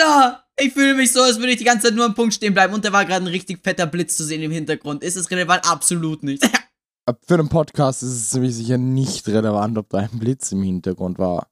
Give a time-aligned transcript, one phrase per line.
[0.00, 0.42] Victor!
[0.58, 2.72] Ich fühle mich so, als würde ich die ganze Zeit nur am Punkt stehen bleiben
[2.72, 5.02] und da war gerade ein richtig fetter Blitz zu sehen im Hintergrund.
[5.02, 5.68] Ist es relevant?
[5.68, 6.42] Absolut nicht.
[7.26, 11.18] Für einen Podcast ist es ziemlich sicher nicht relevant, ob da ein Blitz im Hintergrund
[11.18, 11.48] war.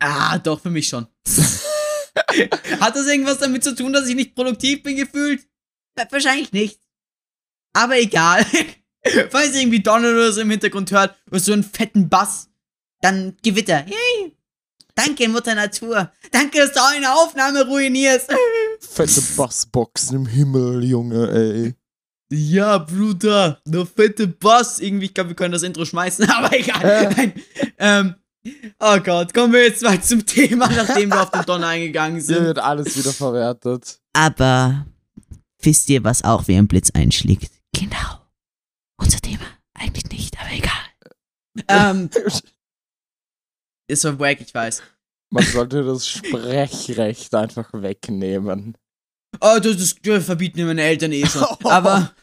[0.00, 1.06] ah, doch, für mich schon.
[2.80, 5.46] Hat das irgendwas damit zu tun, dass ich nicht produktiv bin gefühlt?
[5.96, 6.80] Wa- Wahrscheinlich nicht.
[7.72, 8.44] Aber egal.
[9.30, 12.48] Falls ihr irgendwie Donner oder so im Hintergrund hört, oder so einen fetten Bass,
[13.00, 13.84] dann Gewitter.
[13.86, 14.35] Yay!
[14.96, 16.10] Danke, Mutter Natur.
[16.32, 18.32] Danke, dass du eine Aufnahme ruinierst.
[18.80, 21.74] Fette Bassboxen im Himmel, Junge, ey.
[22.32, 24.80] Ja, Bruder, der fette Bass.
[24.80, 27.12] Irgendwie, ich glaube, wir können das Intro schmeißen, aber egal.
[27.14, 27.32] Äh.
[27.78, 28.14] Ähm,
[28.80, 32.24] oh Gott, kommen wir jetzt mal zum Thema, nachdem wir auf den Donner eingegangen Hier
[32.24, 32.44] sind.
[32.44, 34.00] wird alles wieder verwertet.
[34.14, 34.86] Aber
[35.60, 37.52] wisst ihr, was auch wie ein Blitz einschlägt?
[37.74, 38.22] Genau.
[38.96, 39.44] Unser Thema.
[39.74, 40.72] Eigentlich nicht, aber egal.
[41.68, 42.10] Ähm,
[43.88, 44.82] ist so wack, ich weiß.
[45.30, 48.76] Man sollte das Sprechrecht einfach wegnehmen.
[49.40, 51.42] Oh, das, das, das verbieten mir meine Eltern eh schon.
[51.64, 52.14] Aber.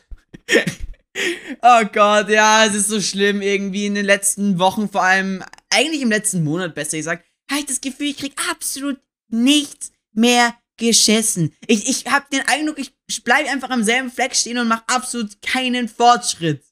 [1.62, 3.42] oh Gott, ja, es ist so schlimm.
[3.42, 7.66] Irgendwie in den letzten Wochen, vor allem, eigentlich im letzten Monat, besser gesagt, habe ich
[7.66, 9.00] das Gefühl, ich krieg absolut
[9.30, 11.54] nichts mehr geschissen.
[11.68, 15.42] Ich, ich habe den Eindruck, ich bleibe einfach am selben Fleck stehen und mache absolut
[15.42, 16.64] keinen Fortschritt.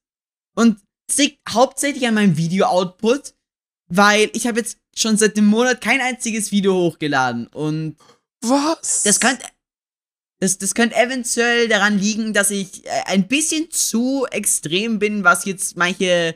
[0.56, 3.36] Und es liegt hauptsächlich an meinem Video-Output,
[3.88, 7.48] weil ich habe jetzt schon seit einem Monat kein einziges Video hochgeladen.
[7.48, 7.98] Und
[8.42, 9.04] Was?
[9.04, 9.44] das könnte.
[10.40, 15.46] Das, das könnte eventuell daran liegen, dass ich äh, ein bisschen zu extrem bin, was
[15.46, 16.36] jetzt manche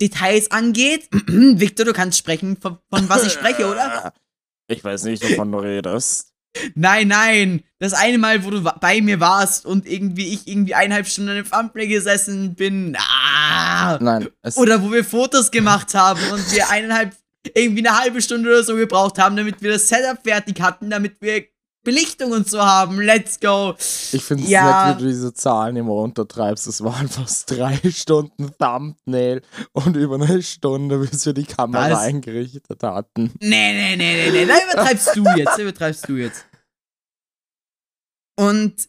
[0.00, 1.08] Details angeht.
[1.26, 4.12] Victor, du kannst sprechen, von, von was ich spreche, oder?
[4.66, 6.32] Ich weiß nicht, wovon du redest.
[6.74, 7.62] Nein, nein.
[7.78, 11.50] Das eine Mal, wo du bei mir warst und irgendwie ich irgendwie eineinhalb Stunden dem
[11.50, 12.96] Thumbnail gesessen bin.
[12.98, 13.98] Ah.
[14.00, 17.14] Nein, Oder wo wir Fotos gemacht haben und wir eineinhalb,
[17.54, 21.16] irgendwie eine halbe Stunde oder so gebraucht haben, damit wir das Setup fertig hatten, damit
[21.20, 21.44] wir
[21.84, 22.98] Belichtung und so haben.
[22.98, 23.74] Let's go.
[24.12, 24.88] Ich finde es Ja.
[24.88, 26.66] nett, wie du diese Zahlen immer untertreibst.
[26.66, 31.98] Es waren fast drei Stunden Thumbnail und über eine Stunde, bis wir die Kamera Was?
[31.98, 33.32] eingerichtet hatten.
[33.38, 34.46] Nee, nee, nee, nee, nee.
[34.46, 35.58] Da übertreibst du jetzt.
[35.58, 36.46] Da übertreibst du jetzt.
[38.36, 38.88] Und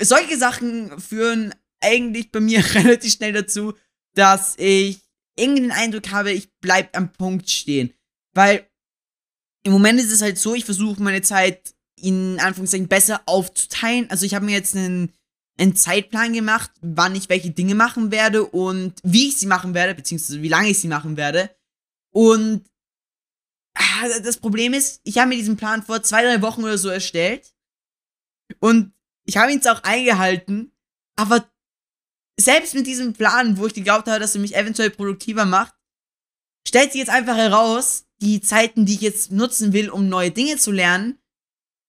[0.00, 3.74] solche Sachen führen eigentlich bei mir relativ schnell dazu,
[4.14, 5.01] dass ich
[5.36, 7.92] irgendwie den Eindruck habe, ich bleib am Punkt stehen.
[8.34, 8.66] Weil
[9.64, 14.10] im Moment ist es halt so, ich versuche meine Zeit in Anführungszeichen besser aufzuteilen.
[14.10, 15.12] Also ich habe mir jetzt einen,
[15.58, 19.94] einen Zeitplan gemacht, wann ich welche Dinge machen werde und wie ich sie machen werde,
[19.94, 21.54] beziehungsweise wie lange ich sie machen werde.
[22.12, 22.64] Und
[23.74, 26.88] ah, das Problem ist, ich habe mir diesen Plan vor zwei, drei Wochen oder so
[26.88, 27.54] erstellt.
[28.58, 28.92] Und
[29.24, 30.72] ich habe ihn jetzt auch eingehalten.
[31.16, 31.48] Aber
[32.38, 35.74] selbst mit diesem Plan, wo ich geglaubt habe, dass er mich eventuell produktiver macht,
[36.66, 40.56] stellt sich jetzt einfach heraus, die Zeiten, die ich jetzt nutzen will, um neue Dinge
[40.56, 41.18] zu lernen,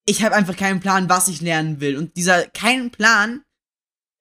[0.06, 1.98] ich habe einfach keinen Plan, was ich lernen will.
[1.98, 3.44] Und dieser keinen Plan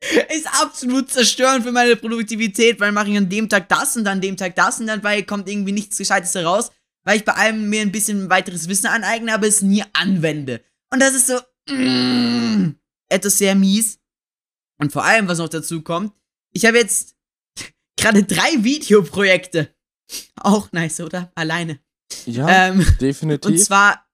[0.36, 4.20] ist absolut zerstörend für meine Produktivität, weil mache ich an dem Tag das und an
[4.20, 6.70] dem Tag das und dabei kommt irgendwie nichts Gescheites heraus,
[7.04, 10.62] weil ich bei allem mir ein bisschen weiteres Wissen aneigne, aber es nie anwende.
[10.92, 11.40] Und das ist so
[11.72, 12.74] mm,
[13.08, 13.98] etwas sehr mies.
[14.82, 16.12] Und vor allem, was noch dazu kommt,
[16.52, 17.14] ich habe jetzt
[17.96, 19.72] gerade drei Videoprojekte.
[20.34, 21.30] Auch nice, oder?
[21.36, 21.78] Alleine.
[22.26, 23.48] Ja, Ähm, definitiv.
[23.48, 24.04] und zwar,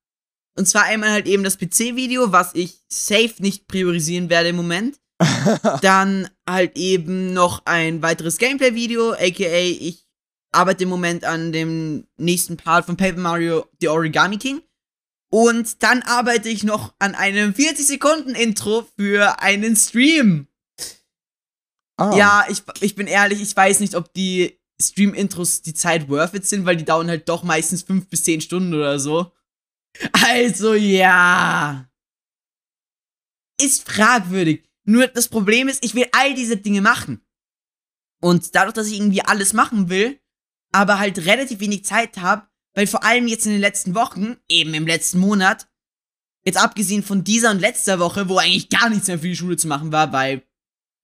[0.59, 5.01] und zwar einmal halt eben das PC-Video, was ich safe nicht priorisieren werde im Moment.
[5.81, 10.07] Dann halt eben noch ein weiteres Gameplay-Video, aka ich
[10.53, 14.61] arbeite im Moment an dem nächsten Part von Paper Mario The Origami King.
[15.31, 20.48] Und dann arbeite ich noch an einem 40-Sekunden-Intro für einen Stream.
[21.99, 26.35] Ah, Ja, ich, ich bin ehrlich, ich weiß nicht, ob die Stream-Intros die Zeit worth
[26.35, 29.33] it sind, weil die dauern halt doch meistens 5 bis 10 Stunden oder so.
[30.13, 31.89] Also ja.
[33.61, 34.65] Ist fragwürdig.
[34.85, 37.21] Nur das Problem ist, ich will all diese Dinge machen.
[38.21, 40.21] Und dadurch, dass ich irgendwie alles machen will,
[40.73, 44.75] aber halt relativ wenig Zeit habe, weil vor allem jetzt in den letzten Wochen, eben
[44.75, 45.69] im letzten Monat,
[46.45, 49.57] jetzt abgesehen von dieser und letzter Woche, wo eigentlich gar nichts mehr für die Schule
[49.57, 50.48] zu machen war, weil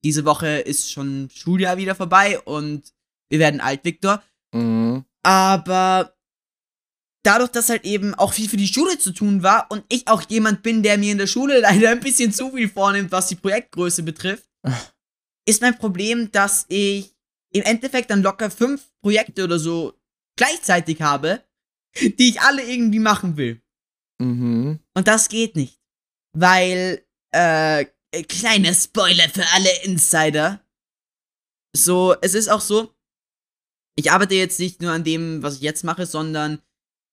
[0.05, 2.93] diese Woche ist schon Schuljahr wieder vorbei und
[3.31, 4.23] wir werden alt, Viktor.
[4.53, 5.05] mhm.
[5.23, 6.15] Aber
[7.25, 10.23] dadurch, dass halt eben auch viel für die Schule zu tun war und ich auch
[10.29, 13.35] jemand bin, der mir in der Schule leider ein bisschen zu viel vornimmt, was die
[13.35, 14.47] Projektgröße betrifft,
[15.47, 17.15] ist mein Problem, dass ich
[17.53, 19.95] im Endeffekt dann locker fünf Projekte oder so
[20.37, 21.43] gleichzeitig habe,
[22.01, 23.61] die ich alle irgendwie machen will.
[24.21, 24.79] Mhm.
[24.95, 25.81] Und das geht nicht.
[26.37, 27.87] Weil, äh,
[28.23, 30.61] kleiner Spoiler für alle Insider.
[31.77, 32.95] So, es ist auch so,
[33.97, 36.61] ich arbeite jetzt nicht nur an dem, was ich jetzt mache, sondern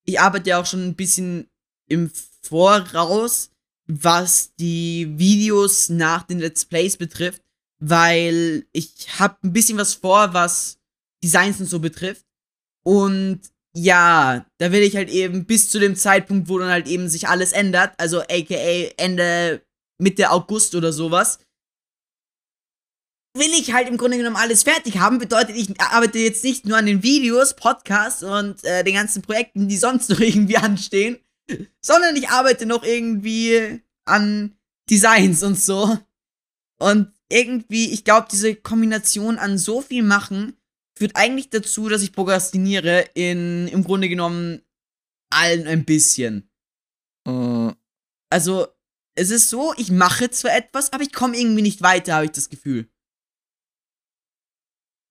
[0.06, 1.50] ich arbeite auch schon ein bisschen
[1.88, 2.12] im
[2.42, 3.51] Voraus,
[3.88, 7.42] was die Videos nach den Let's Plays betrifft,
[7.80, 10.80] weil ich habe ein bisschen was vor, was
[11.24, 12.25] Designs und so betrifft.
[12.83, 13.42] Und
[13.74, 17.27] ja, da will ich halt eben bis zu dem Zeitpunkt, wo dann halt eben sich
[17.27, 19.62] alles ändert, also aka Ende
[20.01, 21.39] Mitte August oder sowas,
[23.33, 25.19] will ich halt im Grunde genommen alles fertig haben.
[25.19, 29.68] Bedeutet, ich arbeite jetzt nicht nur an den Videos, Podcasts und äh, den ganzen Projekten,
[29.68, 31.18] die sonst noch irgendwie anstehen,
[31.81, 34.56] sondern ich arbeite noch irgendwie an
[34.89, 35.98] Designs und so.
[36.80, 40.57] Und irgendwie, ich glaube, diese Kombination an so viel machen
[40.98, 44.62] führt eigentlich dazu, dass ich prokrastiniere in im Grunde genommen
[45.31, 46.50] allen ein bisschen.
[47.25, 47.69] Mm,
[48.30, 48.68] Also,
[49.16, 52.31] es ist so, ich mache zwar etwas, aber ich komme irgendwie nicht weiter, habe ich
[52.31, 52.90] das Gefühl.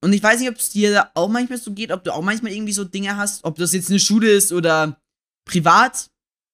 [0.02, 2.52] Und ich weiß nicht, ob es dir auch manchmal so geht, ob du auch manchmal
[2.52, 4.98] irgendwie so Dinge hast, ob das jetzt eine Schule ist oder
[5.44, 6.10] privat,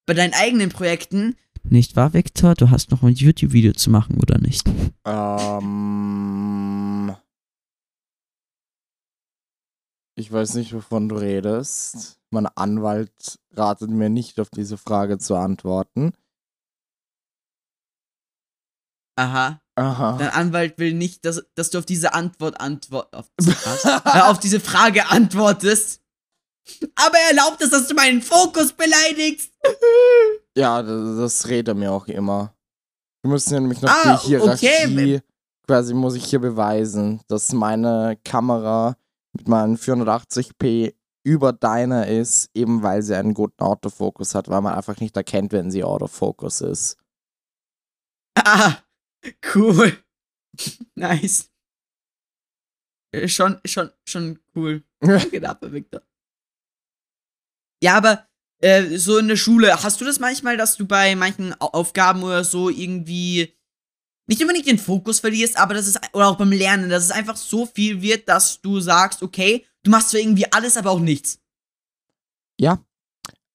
[0.06, 1.36] bei deinen eigenen Projekten.
[1.62, 2.54] Nicht wahr, Victor?
[2.54, 4.68] Du hast noch ein YouTube-Video zu machen, oder nicht?
[5.04, 7.14] ähm,
[10.16, 12.18] ich weiß nicht, wovon du redest.
[12.30, 16.12] Mein Anwalt ratet mir nicht, auf diese Frage zu antworten.
[19.16, 19.60] Aha.
[19.74, 20.16] Aha.
[20.18, 23.26] Dein Anwalt will nicht, dass, dass du auf diese Antwort antwort auf?
[23.44, 26.00] Äh, auf diese Frage antwortest.
[26.94, 29.52] Aber er erlaubt es, dass du meinen Fokus beleidigst.
[30.56, 32.54] Ja, das, das redet er mir auch immer.
[33.22, 35.22] Wir müssen ja nämlich noch Ah, die Hierarchie, okay.
[35.66, 38.96] quasi muss ich hier beweisen, dass meine Kamera
[39.36, 44.74] mit meinen 480p über deiner ist, eben weil sie einen guten Autofokus hat, weil man
[44.74, 46.96] einfach nicht erkennt, wenn sie Autofokus ist.
[48.38, 48.76] Ah,
[49.54, 49.92] cool.
[50.94, 51.50] nice.
[53.12, 54.82] Äh, Schon, schon, schon cool.
[55.00, 56.02] Danke dafür, Victor.
[57.82, 58.26] Ja, aber
[58.62, 62.22] äh, so in der Schule, hast du das manchmal, dass du bei manchen Au- Aufgaben
[62.22, 63.52] oder so irgendwie
[64.28, 67.36] nicht unbedingt den Fokus verlierst, aber das ist, oder auch beim Lernen, dass es einfach
[67.36, 71.38] so viel wird, dass du sagst, okay, du machst zwar irgendwie alles, aber auch nichts.
[72.58, 72.84] Ja,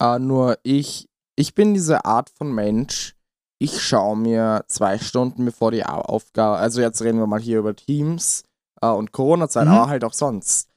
[0.01, 3.15] äh, nur ich, ich bin diese Art von Mensch,
[3.61, 7.59] ich schaue mir zwei Stunden bevor die Au- Aufgabe, also jetzt reden wir mal hier
[7.59, 8.43] über Teams
[8.81, 9.73] äh, und Corona-Zeit, Mhm.
[9.73, 10.67] aber halt auch sonst,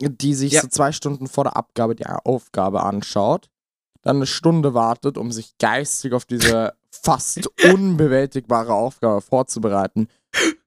[0.00, 0.62] die sich Ja.
[0.62, 3.48] so zwei Stunden vor der Abgabe die Aufgabe anschaut,
[4.02, 10.08] dann eine Stunde wartet, um sich geistig auf diese fast unbewältigbare Aufgabe vorzubereiten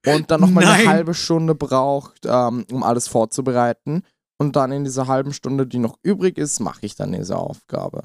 [0.06, 4.02] und dann nochmal eine halbe Stunde braucht, ähm, um alles vorzubereiten.
[4.38, 8.04] Und dann in dieser halben Stunde, die noch übrig ist, mache ich dann diese Aufgabe.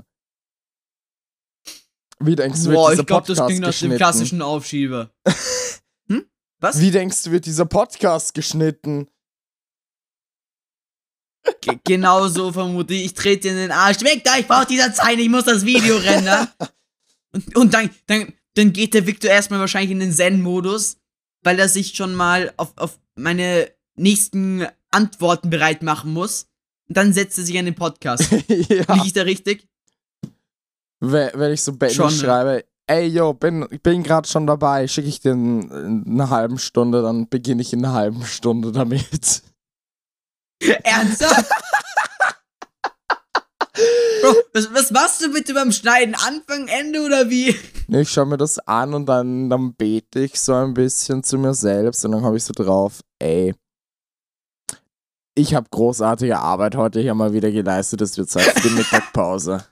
[2.21, 3.97] Wie denkst du, wird Boah, dieser ich glaube, Podcast das klingt nach dem geschnitten?
[3.97, 5.09] klassischen Aufschieber.
[6.09, 6.25] hm?
[6.59, 6.79] Was?
[6.81, 9.07] Wie denkst du, wird dieser Podcast geschnitten?
[11.61, 13.05] Ge- Genau so vermute ich.
[13.05, 14.01] Ich trete dir in den Arsch.
[14.01, 16.47] Weg da, ich brauche dieser Zeit, ich muss das Video rendern.
[17.31, 20.97] Und, und dann, dann, dann geht der Victor erstmal wahrscheinlich in den Zen-Modus,
[21.43, 26.47] weil er sich schon mal auf, auf meine nächsten Antworten bereit machen muss.
[26.87, 28.29] Und dann setzt er sich an den Podcast.
[28.47, 28.93] ja.
[28.93, 29.67] Liege ich da richtig?
[30.99, 32.11] Wenn ich so Benny Schon, ne?
[32.11, 36.29] schreibe, ey yo, bin, ich bin gerade schon dabei, schicke ich dir in, in einer
[36.29, 39.43] halben Stunde, dann beginne ich in einer halben Stunde damit.
[40.83, 41.51] Ernsthaft?
[44.21, 46.15] Bro, was, was machst du bitte beim Schneiden?
[46.15, 47.55] Anfang, Ende oder wie?
[47.87, 51.53] Ich schaue mir das an und dann, dann bete ich so ein bisschen zu mir
[51.53, 53.55] selbst und dann habe ich so drauf, ey,
[55.35, 59.63] ich habe großartige Arbeit heute hier mal wieder geleistet, es wird Zeit für die Mittagpause.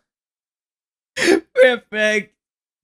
[1.54, 2.36] Perfekt.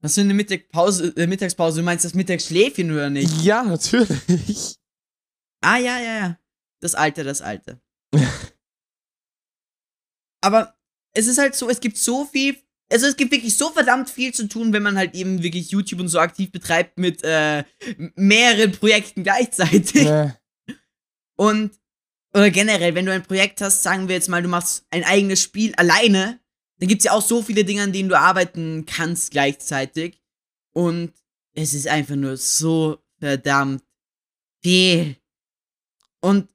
[0.02, 1.80] Was für eine Mittagpause, äh, Mittagspause?
[1.80, 3.42] Du meinst das Mittagsschläfchen oder nicht?
[3.42, 4.75] ja, natürlich.
[5.62, 6.40] Ah, ja, ja, ja.
[6.82, 7.80] Das Alte, das Alte.
[10.42, 10.75] Aber
[11.13, 12.58] es ist halt so, es gibt so viel,
[12.92, 16.02] also es gibt wirklich so verdammt viel zu tun, wenn man halt eben wirklich YouTube
[16.02, 17.63] und so aktiv betreibt mit äh,
[18.16, 20.04] mehreren Projekten gleichzeitig.
[20.04, 20.38] Ne,
[21.38, 21.72] Und,
[22.34, 25.42] oder generell, wenn du ein Projekt hast, sagen wir jetzt mal, du machst ein eigenes
[25.42, 26.40] Spiel alleine,
[26.80, 30.22] dann gibt's ja auch so viele Dinge, an denen du arbeiten kannst gleichzeitig.
[30.74, 31.13] Und
[31.53, 33.84] es ist einfach nur so verdammt
[34.62, 35.18] viel.
[36.22, 36.50] Und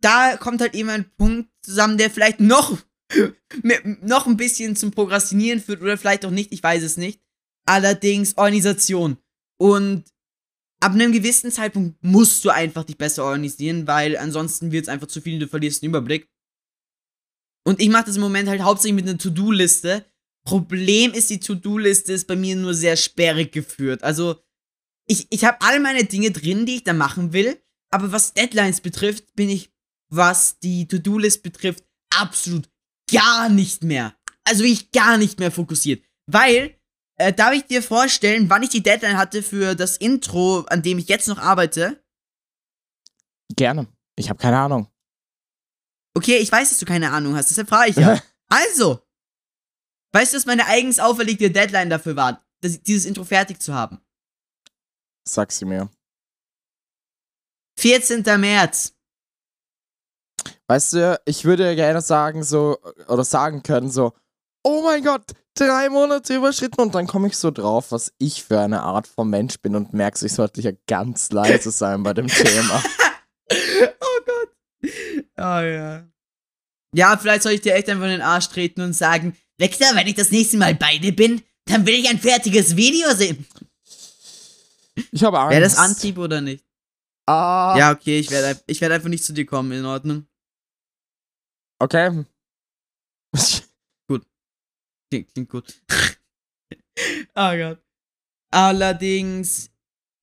[0.00, 2.76] da kommt halt eben ein Punkt zusammen, der vielleicht noch,
[4.02, 7.20] noch ein bisschen zum Prokrastinieren führt oder vielleicht auch nicht, ich weiß es nicht.
[7.66, 9.16] Allerdings Organisation.
[9.58, 10.04] Und
[10.80, 15.06] ab einem gewissen Zeitpunkt musst du einfach dich besser organisieren, weil ansonsten wird es einfach
[15.06, 16.28] zu viel und du verlierst den Überblick.
[17.66, 20.04] Und ich mache das im Moment halt hauptsächlich mit einer To-Do-Liste.
[20.44, 24.02] Problem ist, die To-Do-Liste ist bei mir nur sehr sperrig geführt.
[24.02, 24.36] Also,
[25.06, 28.80] ich, ich habe all meine Dinge drin, die ich da machen will, aber was Deadlines
[28.80, 29.70] betrifft, bin ich,
[30.10, 32.68] was die To-Do-List betrifft, absolut
[33.10, 34.14] gar nicht mehr.
[34.44, 36.02] Also wirklich gar nicht mehr fokussiert.
[36.26, 36.76] Weil
[37.16, 40.98] Äh, darf ich dir vorstellen, wann ich die Deadline hatte für das Intro, an dem
[40.98, 42.02] ich jetzt noch arbeite?
[43.54, 43.86] Gerne.
[44.16, 44.88] Ich habe keine Ahnung.
[46.14, 48.20] Okay, ich weiß, dass du keine Ahnung hast, deshalb frage ich ja.
[48.48, 49.00] also,
[50.12, 54.00] weißt du, was meine eigens auferlegte Deadline dafür war, das, dieses Intro fertig zu haben?
[55.26, 55.88] Sag sie mir.
[57.78, 58.22] 14.
[58.40, 58.94] März.
[60.68, 62.78] Weißt du, ich würde gerne sagen, so,
[63.08, 64.12] oder sagen können, so,
[64.62, 68.60] oh mein Gott, drei Monate überschritten und dann komme ich so drauf, was ich für
[68.60, 72.28] eine Art von Mensch bin und merkst, ich sollte ja ganz leise sein bei dem
[72.28, 72.82] Thema.
[73.52, 74.53] oh Gott.
[74.84, 74.90] Oh
[75.36, 76.08] ja.
[76.94, 80.06] Ja, vielleicht soll ich dir echt einfach in den Arsch treten und sagen, Vector, wenn
[80.06, 83.46] ich das nächste Mal bei dir bin, dann will ich ein fertiges Video sehen.
[85.10, 85.52] Ich habe Angst.
[85.52, 86.64] Wäre das Antrieb oder nicht?
[87.26, 87.74] Ah.
[87.76, 90.26] Ja, okay, ich werde ich werd einfach nicht zu dir kommen, in Ordnung.
[91.80, 92.24] Okay.
[94.06, 94.24] gut.
[95.10, 95.82] Klingt, klingt gut.
[97.34, 97.78] oh Gott.
[98.50, 99.70] Allerdings,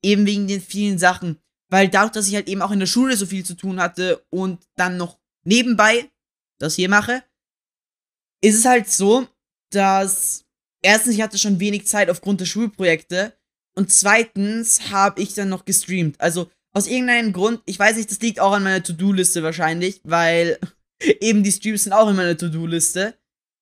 [0.01, 1.40] eben wegen den vielen Sachen,
[1.71, 4.23] weil dadurch, dass ich halt eben auch in der Schule so viel zu tun hatte
[4.29, 6.11] und dann noch nebenbei
[6.59, 7.23] das hier mache,
[8.41, 9.27] ist es halt so,
[9.71, 10.45] dass
[10.83, 13.33] erstens, ich hatte schon wenig Zeit aufgrund der Schulprojekte
[13.73, 16.19] und zweitens habe ich dann noch gestreamt.
[16.19, 20.59] Also aus irgendeinem Grund, ich weiß nicht, das liegt auch an meiner To-Do-Liste wahrscheinlich, weil
[21.21, 23.15] eben die Streams sind auch in meiner To-Do-Liste.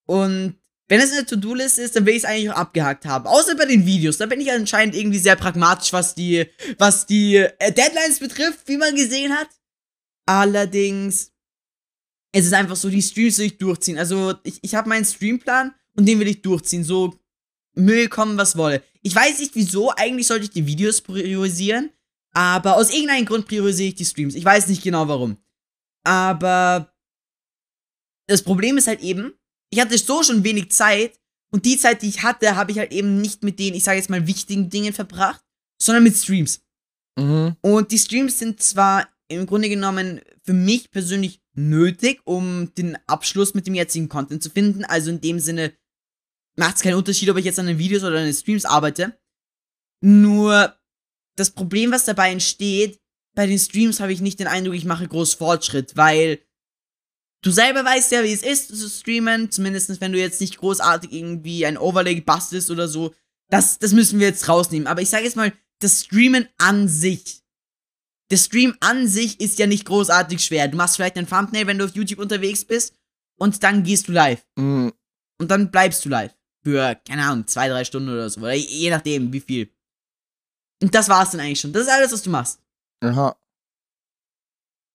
[0.06, 0.56] Und
[0.90, 3.28] wenn es eine To-Do-Liste ist, dann will ich es eigentlich auch abgehakt haben.
[3.28, 4.18] Außer bei den Videos.
[4.18, 6.46] Da bin ich anscheinend irgendwie sehr pragmatisch, was die,
[6.78, 9.48] was die äh, Deadlines betrifft, wie man gesehen hat.
[10.26, 11.30] Allerdings,
[12.32, 13.98] es ist einfach so, die Streams will ich durchziehen.
[13.98, 16.82] Also, ich, ich habe meinen Streamplan und den will ich durchziehen.
[16.82, 17.14] So,
[17.76, 18.82] Müll kommen, was wolle.
[19.02, 21.90] Ich weiß nicht wieso, eigentlich sollte ich die Videos priorisieren.
[22.32, 24.34] Aber aus irgendeinem Grund priorisiere ich die Streams.
[24.34, 25.36] Ich weiß nicht genau warum.
[26.02, 26.92] Aber
[28.26, 29.34] das Problem ist halt eben,
[29.70, 31.18] ich hatte so schon wenig Zeit
[31.52, 33.98] und die Zeit, die ich hatte, habe ich halt eben nicht mit den, ich sage
[33.98, 35.42] jetzt mal, wichtigen Dingen verbracht,
[35.80, 36.60] sondern mit Streams.
[37.18, 37.56] Mhm.
[37.60, 43.54] Und die Streams sind zwar im Grunde genommen für mich persönlich nötig, um den Abschluss
[43.54, 44.84] mit dem jetzigen Content zu finden.
[44.84, 45.72] Also in dem Sinne
[46.56, 49.18] macht es keinen Unterschied, ob ich jetzt an den Videos oder an den Streams arbeite.
[50.02, 50.74] Nur
[51.36, 53.00] das Problem, was dabei entsteht,
[53.34, 56.40] bei den Streams habe ich nicht den Eindruck, ich mache groß Fortschritt, weil
[57.42, 61.12] du selber weißt ja, wie es ist zu streamen, zumindest wenn du jetzt nicht großartig
[61.12, 63.14] irgendwie ein Overlay bastelst oder so.
[63.48, 64.86] Das, das müssen wir jetzt rausnehmen.
[64.86, 67.42] Aber ich sage jetzt mal, das Streamen an sich.
[68.30, 70.68] Der Stream an sich ist ja nicht großartig schwer.
[70.68, 72.94] Du machst vielleicht ein Thumbnail, wenn du auf YouTube unterwegs bist,
[73.40, 74.44] und dann gehst du live.
[74.56, 74.92] Mhm.
[75.38, 76.34] Und dann bleibst du live.
[76.62, 78.40] Für, keine Ahnung, zwei, drei Stunden oder so.
[78.40, 79.72] Oder je nachdem, wie viel.
[80.82, 81.72] Und das war's dann eigentlich schon.
[81.72, 82.60] Das ist alles, was du machst.
[83.02, 83.36] Aha.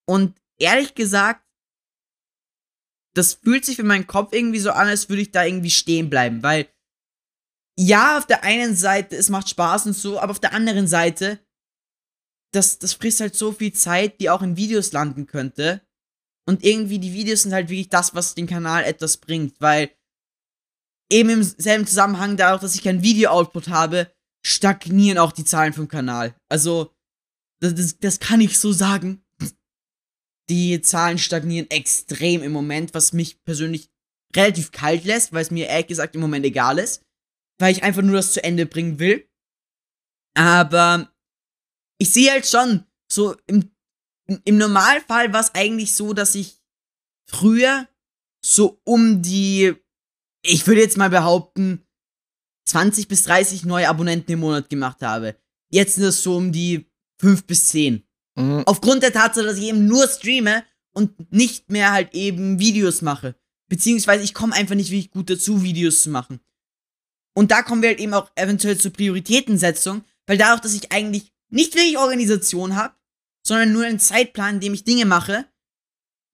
[0.07, 1.44] Und ehrlich gesagt,
[3.15, 6.09] das fühlt sich für meinen Kopf irgendwie so an, als würde ich da irgendwie stehen
[6.09, 6.43] bleiben.
[6.43, 6.67] Weil,
[7.79, 11.39] ja, auf der einen Seite, es macht Spaß und so, aber auf der anderen Seite,
[12.53, 15.81] das, das frisst halt so viel Zeit, die auch in Videos landen könnte.
[16.47, 19.59] Und irgendwie, die Videos sind halt wirklich das, was den Kanal etwas bringt.
[19.59, 19.91] Weil,
[21.11, 24.11] eben im selben Zusammenhang dadurch, dass ich kein Video-Output habe,
[24.45, 26.35] stagnieren auch die Zahlen vom Kanal.
[26.49, 26.93] Also,
[27.61, 29.24] das, das, das kann ich so sagen.
[30.49, 33.89] Die Zahlen stagnieren extrem im Moment, was mich persönlich
[34.35, 37.01] relativ kalt lässt, weil es mir ehrlich gesagt im Moment egal ist.
[37.59, 39.27] Weil ich einfach nur das zu Ende bringen will.
[40.37, 41.09] Aber
[41.97, 43.71] ich sehe halt schon, so im,
[44.43, 46.61] im Normalfall war es eigentlich so, dass ich
[47.29, 47.87] früher
[48.43, 49.73] so um die,
[50.43, 51.85] ich würde jetzt mal behaupten,
[52.67, 55.35] 20 bis 30 neue Abonnenten im Monat gemacht habe.
[55.71, 56.89] Jetzt sind es so um die
[57.21, 58.05] 5 bis 10.
[58.35, 58.63] Mhm.
[58.65, 60.63] Aufgrund der Tatsache, dass ich eben nur streame
[60.93, 63.35] und nicht mehr halt eben Videos mache.
[63.67, 66.39] Beziehungsweise ich komme einfach nicht wirklich gut dazu, Videos zu machen.
[67.35, 71.33] Und da kommen wir halt eben auch eventuell zur Prioritätensetzung, weil dadurch, dass ich eigentlich
[71.49, 72.95] nicht wirklich Organisation habe,
[73.45, 75.45] sondern nur einen Zeitplan, in dem ich Dinge mache,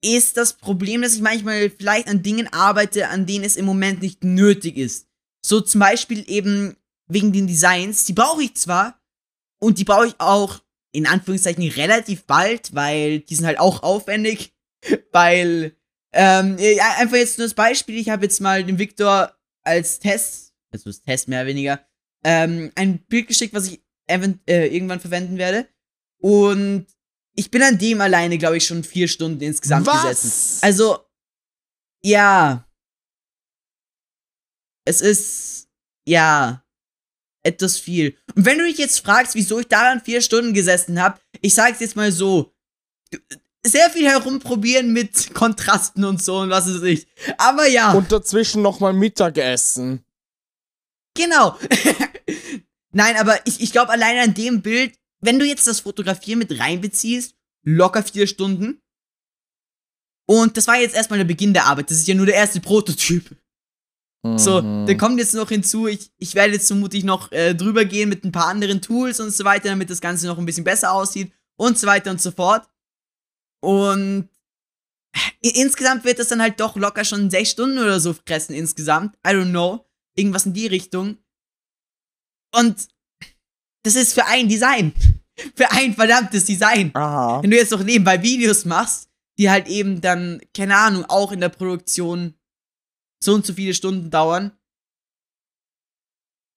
[0.03, 4.01] ist das Problem, dass ich manchmal vielleicht an Dingen arbeite, an denen es im Moment
[4.01, 5.07] nicht nötig ist.
[5.45, 6.75] So zum Beispiel eben
[7.07, 8.05] wegen den Designs.
[8.05, 8.99] Die brauche ich zwar
[9.59, 10.60] und die brauche ich auch
[10.91, 14.53] in Anführungszeichen relativ bald, weil die sind halt auch aufwendig.
[15.11, 15.75] weil,
[16.13, 20.53] ähm, ja, einfach jetzt nur das Beispiel, ich habe jetzt mal den Victor als Test,
[20.71, 21.85] also das Test mehr oder weniger,
[22.23, 25.67] ähm, ein Bild geschickt, was ich äh, irgendwann verwenden werde.
[26.19, 26.87] Und
[27.35, 30.03] ich bin an dem alleine, glaube ich, schon vier Stunden insgesamt Was?
[30.03, 30.59] gesessen.
[30.63, 30.99] Also,
[32.03, 32.67] ja.
[34.85, 35.69] Es ist,
[36.05, 36.65] ja,
[37.43, 38.17] etwas viel.
[38.35, 41.79] Und wenn du dich jetzt fragst, wieso ich daran vier Stunden gesessen habe, ich sag's
[41.79, 42.53] jetzt mal so.
[43.63, 47.07] Sehr viel herumprobieren mit Kontrasten und so und was weiß ich.
[47.37, 47.91] Aber ja.
[47.93, 50.03] Und dazwischen nochmal Mittagessen.
[51.15, 51.57] Genau.
[52.91, 56.59] Nein, aber ich, ich glaube, alleine an dem Bild, wenn du jetzt das Fotografieren mit
[56.59, 58.81] reinbeziehst, locker vier Stunden.
[60.25, 61.91] Und das war jetzt erstmal der Beginn der Arbeit.
[61.91, 63.35] Das ist ja nur der erste Prototyp.
[64.23, 64.85] So, Mhm.
[64.85, 68.23] dann kommt jetzt noch hinzu, ich, ich werde jetzt vermutlich noch äh, drüber gehen mit
[68.23, 71.33] ein paar anderen Tools und so weiter, damit das Ganze noch ein bisschen besser aussieht
[71.59, 72.67] und so weiter und so fort.
[73.63, 74.29] Und
[75.43, 79.15] i- insgesamt wird das dann halt doch locker schon sechs Stunden oder so fressen insgesamt.
[79.25, 79.85] I don't know.
[80.15, 81.17] Irgendwas in die Richtung.
[82.53, 82.87] Und
[83.83, 84.93] das ist für ein Design.
[85.55, 86.91] Für ein verdammtes Design.
[86.93, 87.41] Aha.
[87.41, 89.09] Wenn du jetzt noch nebenbei Videos machst,
[89.39, 92.35] die halt eben dann, keine Ahnung, auch in der Produktion
[93.23, 94.51] so und so viele Stunden dauern.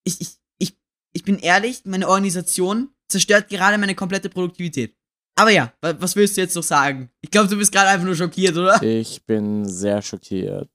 [0.06, 0.28] Ich, ich,
[0.58, 0.76] ich,
[1.12, 4.96] ich bin ehrlich, meine Organisation zerstört gerade meine komplette Produktivität.
[5.36, 7.10] Aber ja, wa- was willst du jetzt noch sagen?
[7.20, 8.82] Ich glaube, du bist gerade einfach nur schockiert, oder?
[8.82, 10.70] Ich bin sehr schockiert.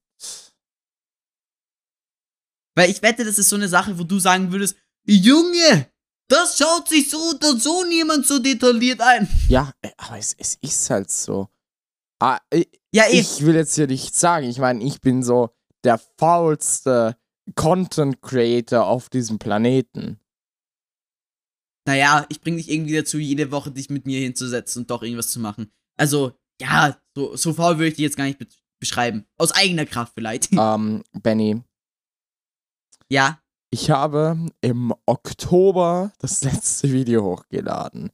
[2.76, 5.90] Weil ich wette, das ist so eine Sache, wo du sagen würdest, Junge,
[6.30, 9.28] das schaut sich so oder so niemand so detailliert ein.
[9.50, 11.50] Ja, äh, aber es, es ist halt so.
[12.22, 13.20] Ah, ich, Ja, eh.
[13.20, 15.50] ich will jetzt hier nicht sagen, ich meine, ich bin so
[15.84, 17.18] der faulste
[17.56, 20.20] Content Creator auf diesem Planeten.
[21.88, 25.32] naja, ich bringe dich irgendwie dazu, jede Woche dich mit mir hinzusetzen und doch irgendwas
[25.32, 25.72] zu machen.
[25.98, 28.48] Also, ja, so, so faul würde ich dich jetzt gar nicht be
[28.80, 29.26] beschreiben.
[29.38, 30.54] Aus eigener Kraft vielleicht.
[30.54, 31.62] ähm, Benny,
[33.10, 33.42] ja.
[33.72, 38.12] ich habe im Oktober das letzte Video hochgeladen.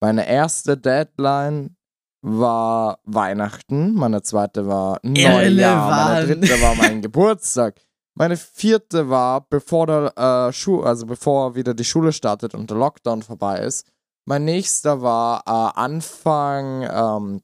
[0.00, 1.76] Meine erste Deadline
[2.22, 7.80] war Weihnachten, meine zweite war Neujahr, meine dritte war mein Geburtstag.
[8.14, 12.76] Meine vierte war, bevor der äh, Schu also bevor wieder die Schule startet und der
[12.76, 13.90] Lockdown vorbei ist.
[14.26, 17.42] Mein nächster war äh, Anfang ähm,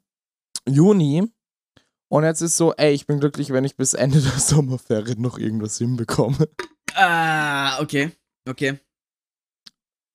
[0.68, 1.24] Juni.
[2.10, 5.38] Und jetzt ist so, ey, ich bin glücklich, wenn ich bis Ende der Sommerferien noch
[5.38, 6.48] irgendwas hinbekomme.
[6.94, 8.12] Ah, okay.
[8.48, 8.78] Okay.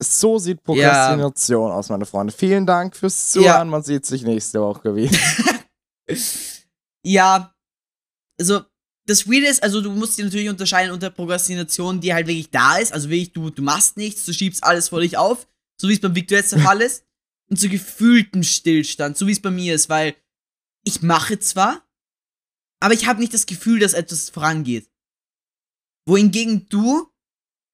[0.03, 2.33] So sieht Prokrastination aus, meine Freunde.
[2.33, 3.45] Vielen Dank fürs Zuhören.
[3.45, 3.65] Ja.
[3.65, 5.17] Man sieht sich nächste Woche wieder.
[7.05, 7.53] Ja,
[8.39, 8.61] also
[9.05, 12.77] das Weirde ist, also du musst dir natürlich unterscheiden unter Prokrastination, die halt wirklich da
[12.77, 15.47] ist, also wirklich du, du machst nichts, du schiebst alles vor dich auf,
[15.79, 17.05] so wie es beim Victor jetzt der Fall ist,
[17.49, 20.15] und zu gefühltem Stillstand, so wie es bei mir ist, weil
[20.83, 21.85] ich mache zwar,
[22.79, 24.89] aber ich habe nicht das Gefühl, dass etwas vorangeht.
[26.05, 27.09] Wohingegen du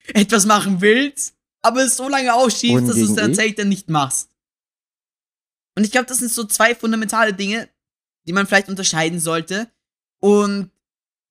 [0.07, 3.15] etwas machen willst, aber es so lange aufschiebst, dass du es ich?
[3.15, 4.29] tatsächlich dann nicht machst.
[5.75, 7.69] Und ich glaube, das sind so zwei fundamentale Dinge,
[8.27, 9.71] die man vielleicht unterscheiden sollte
[10.21, 10.71] und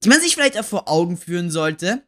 [0.02, 2.06] die man sich vielleicht auch vor Augen führen sollte,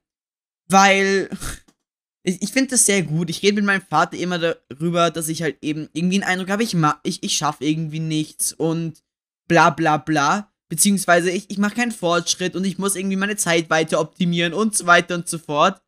[0.68, 1.28] weil
[2.22, 3.30] ich, ich finde das sehr gut.
[3.30, 6.62] Ich rede mit meinem Vater immer darüber, dass ich halt eben irgendwie einen Eindruck habe,
[6.62, 9.02] ich, ich, ich schaffe irgendwie nichts und
[9.48, 10.52] bla bla bla.
[10.68, 14.76] Beziehungsweise ich, ich mache keinen Fortschritt und ich muss irgendwie meine Zeit weiter optimieren und
[14.76, 15.82] so weiter und so fort.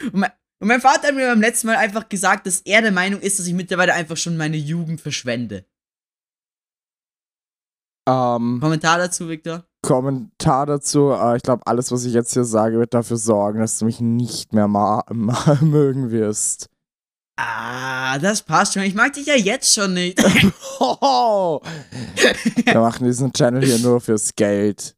[0.00, 2.92] Und mein, und mein Vater hat mir beim letzten Mal einfach gesagt, dass er der
[2.92, 5.64] Meinung ist, dass ich mittlerweile einfach schon meine Jugend verschwende.
[8.08, 9.64] ähm, Kommentar dazu, Victor?
[9.82, 11.10] Kommentar dazu.
[11.12, 14.00] Äh, ich glaube, alles, was ich jetzt hier sage, wird dafür sorgen, dass du mich
[14.00, 16.68] nicht mehr ma ma mögen wirst.
[17.38, 18.82] Ah, das passt schon.
[18.82, 20.22] Ich mag dich ja jetzt schon nicht.
[20.78, 21.62] Hoho!
[22.66, 24.94] Wir machen diesen Channel hier nur fürs Geld.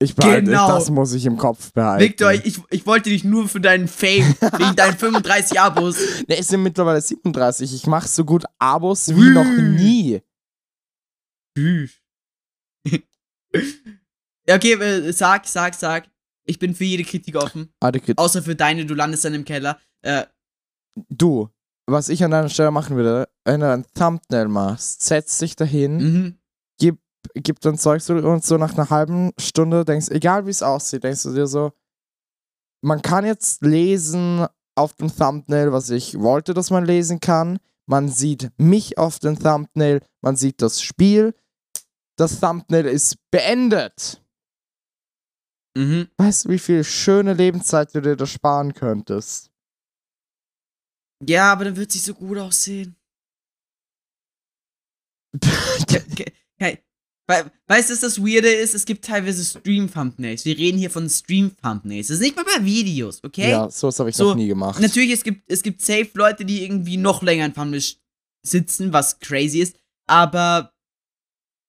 [0.00, 0.68] Ich behalte, Genau.
[0.68, 2.02] das muss ich im Kopf behalten.
[2.02, 5.96] Victor, ich, ich wollte dich nur für deinen Fame, wegen deinen 35 Abos.
[6.28, 7.72] Ne, es sind mittlerweile 37.
[7.74, 10.20] Ich mache so gut Abos wie noch nie.
[14.48, 16.10] okay, äh, sag, sag, sag.
[16.46, 17.72] Ich bin für jede Kritik offen.
[17.80, 18.18] Warte, Kid.
[18.18, 19.78] Außer für deine, du landest dann im Keller.
[20.02, 20.24] Äh,
[21.08, 21.48] Du,
[21.86, 25.96] was ich an deiner Stelle machen würde, wenn du ein Thumbnail machst, setz dich dahin,
[25.96, 26.38] mhm.
[26.78, 26.98] gib,
[27.34, 31.04] gib dein Zeug so und so nach einer halben Stunde denkst, egal wie es aussieht,
[31.04, 31.72] denkst du dir so,
[32.82, 37.58] man kann jetzt lesen auf dem Thumbnail, was ich wollte, dass man lesen kann.
[37.86, 41.34] Man sieht mich auf dem Thumbnail, man sieht das Spiel.
[42.16, 44.22] Das Thumbnail ist beendet.
[45.76, 46.08] Mhm.
[46.16, 49.50] Weißt du, wie viel schöne Lebenszeit du dir da sparen könntest?
[51.26, 52.96] Ja, aber dann wird sich so gut aussehen.
[55.88, 56.04] Ke-
[57.26, 58.74] weißt du, was das Weirde ist?
[58.74, 60.44] Es gibt teilweise Stream-Thumbnails.
[60.44, 62.08] Wir reden hier von Stream-Thumbnails.
[62.08, 63.50] Das ist nicht mal bei Videos, okay?
[63.50, 64.80] Ja, sowas habe ich So, noch nie gemacht.
[64.80, 67.82] Natürlich, es gibt, es gibt safe Leute, die irgendwie noch länger in Thumbnail
[68.42, 69.76] sitzen, was crazy ist.
[70.06, 70.74] Aber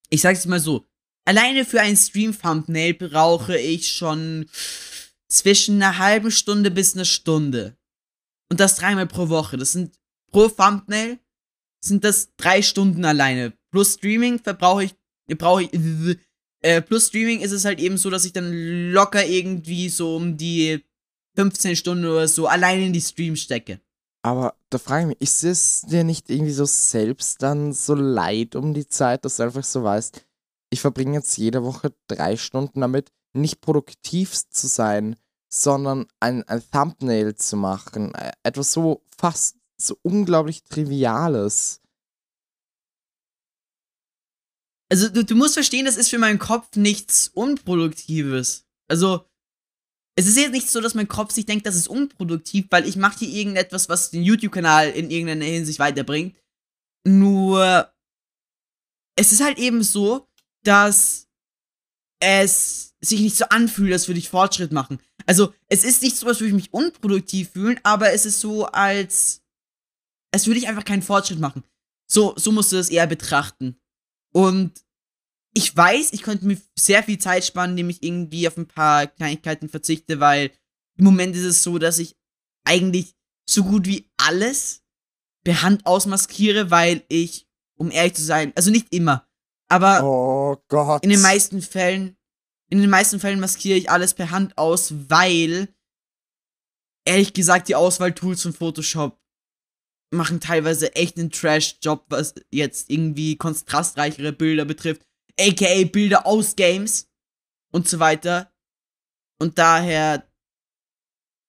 [0.09, 0.85] ich sag's jetzt mal so.
[1.25, 4.47] Alleine für ein Stream-Thumbnail brauche ich schon
[5.27, 7.77] zwischen einer halben Stunde bis einer Stunde.
[8.51, 9.57] Und das dreimal pro Woche.
[9.57, 9.97] Das sind
[10.31, 11.19] pro Thumbnail
[11.83, 13.53] sind das drei Stunden alleine.
[13.71, 14.95] Plus Streaming verbrauche ich,
[15.33, 15.71] brauche ich,
[16.61, 20.37] äh, plus Streaming ist es halt eben so, dass ich dann locker irgendwie so um
[20.37, 20.83] die
[21.35, 23.79] 15 Stunden oder so allein in die Streams stecke.
[24.23, 28.55] Aber da frage ich mich, ist es dir nicht irgendwie so selbst dann so leid
[28.55, 30.25] um die Zeit, dass du einfach so weißt,
[30.71, 35.15] ich verbringe jetzt jede Woche drei Stunden damit, nicht produktiv zu sein,
[35.47, 38.15] sondern ein, ein Thumbnail zu machen.
[38.15, 41.81] Äh, Etwas so fast so unglaublich Triviales.
[44.95, 48.65] Also du, du musst verstehen, das ist für meinen Kopf nichts Unproduktives.
[48.87, 49.25] Also
[50.17, 52.95] es ist jetzt nicht so, dass mein Kopf sich denkt, das ist unproduktiv, weil ich
[52.95, 56.37] mache hier irgendetwas, was den YouTube-Kanal in irgendeiner Hinsicht weiterbringt.
[57.05, 57.93] Nur
[59.17, 60.29] es ist halt eben so,
[60.63, 61.27] dass
[62.21, 65.01] es sich nicht so anfühlt, als würde ich Fortschritt machen.
[65.25, 68.65] Also es ist nicht so, als würde ich mich unproduktiv fühlen, aber es ist so,
[68.67, 69.43] als
[70.33, 71.65] als würde ich einfach keinen Fortschritt machen.
[72.09, 73.77] So, so musst du das eher betrachten.
[74.33, 74.84] Und
[75.57, 79.07] ich weiß, ich könnte mir sehr viel Zeit sparen, indem ich irgendwie auf ein paar
[79.07, 80.51] Kleinigkeiten verzichte, weil
[80.97, 82.17] im Moment ist es so, dass ich
[82.65, 83.15] eigentlich
[83.49, 84.83] so gut wie alles
[85.45, 89.27] per Hand ausmaskiere, weil ich, um ehrlich zu sein, also nicht immer,
[89.69, 90.57] aber Oh
[91.01, 92.17] in den meisten Fällen,
[92.69, 95.69] in den meisten Fällen maskiere ich alles per Hand aus, weil
[97.05, 99.21] ehrlich gesagt die Auswahltools von Photoshop
[100.11, 105.05] machen teilweise echt einen Trash-Job, was jetzt irgendwie kontrastreichere Bilder betrifft,
[105.39, 107.07] aka Bilder aus Games
[107.71, 108.51] und so weiter.
[109.41, 110.23] Und daher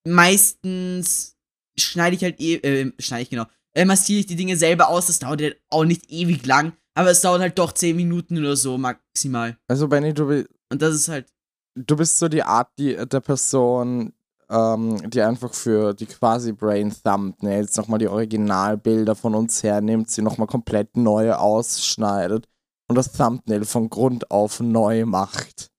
[0.05, 1.37] meistens
[1.79, 3.45] schneide ich halt eh, äh, schneide ich genau,
[3.75, 5.07] äh, maskiere ich die Dinge selber aus.
[5.07, 8.57] Das dauert halt auch nicht ewig lang, aber es dauert halt doch 10 Minuten oder
[8.57, 9.57] so maximal.
[9.69, 11.33] Also Benny, du, bi- Und das ist halt,
[11.75, 14.13] du bist so die Art die, der Person,
[14.49, 20.23] ähm, die einfach für die quasi Brain Thumbnails nochmal die Originalbilder von uns hernimmt, sie
[20.23, 22.49] nochmal komplett neu ausschneidet
[22.89, 25.71] und das Thumbnail von Grund auf neu macht.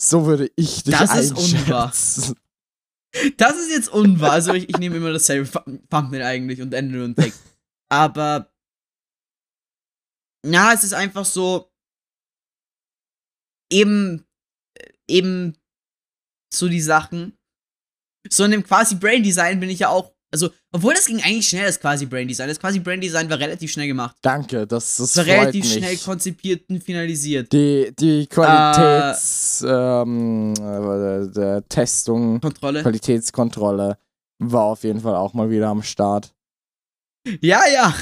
[0.00, 1.86] So würde ich dich Das ist unwahr.
[1.86, 2.36] einschätzen.
[3.38, 4.32] das ist jetzt unwahr.
[4.32, 7.40] Also ich, ich nehme immer dasselbe Thu- Thumbnail eigentlich und ändere nur den Text.
[7.88, 8.52] Aber,
[10.44, 11.72] na, es ist einfach so,
[13.72, 14.24] eben,
[14.78, 15.56] äh, eben
[16.52, 17.36] so die Sachen.
[18.30, 21.48] So in dem quasi Brain Design bin ich ja auch, also, obwohl das ging eigentlich
[21.48, 22.48] schnell, das quasi Brain Design.
[22.48, 24.16] Das quasi Brain Design war relativ schnell gemacht.
[24.22, 25.74] Danke, das, das Es war relativ mich.
[25.74, 27.52] schnell konzipiert und finalisiert.
[27.52, 32.82] Die, die Qualitäts, ähm, äh, Testung, Kontrolle.
[32.82, 33.98] Qualitätskontrolle
[34.38, 36.34] war auf jeden Fall auch mal wieder am Start.
[37.40, 37.94] Ja, ja.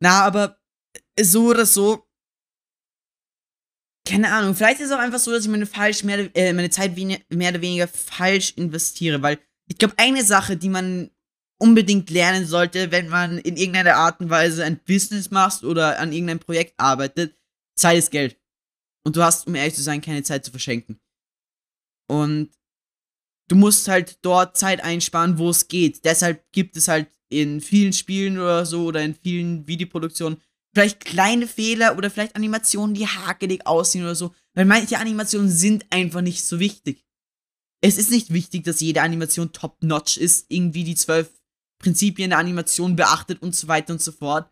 [0.00, 0.58] Na, aber
[1.18, 2.04] so oder so.
[4.06, 6.68] Keine Ahnung, vielleicht ist es auch einfach so, dass ich meine, falsch mehr, äh, meine
[6.68, 11.10] Zeit mehr oder weniger falsch investiere, weil ich glaube, eine Sache, die man
[11.58, 16.12] unbedingt lernen sollte, wenn man in irgendeiner Art und Weise ein Business macht oder an
[16.12, 17.36] irgendeinem Projekt arbeitet,
[17.76, 18.38] Zeit ist Geld.
[19.04, 21.00] Und du hast, um ehrlich zu sein, keine Zeit zu verschenken.
[22.08, 22.50] Und
[23.48, 26.04] du musst halt dort Zeit einsparen, wo es geht.
[26.04, 30.40] Deshalb gibt es halt in vielen Spielen oder so oder in vielen Videoproduktionen
[30.74, 34.34] vielleicht kleine Fehler oder vielleicht Animationen, die hakelig aussehen oder so.
[34.54, 37.03] Weil manche Animationen sind einfach nicht so wichtig.
[37.84, 41.30] Es ist nicht wichtig, dass jede Animation top-notch ist, irgendwie die zwölf
[41.78, 44.50] Prinzipien der Animation beachtet und so weiter und so fort.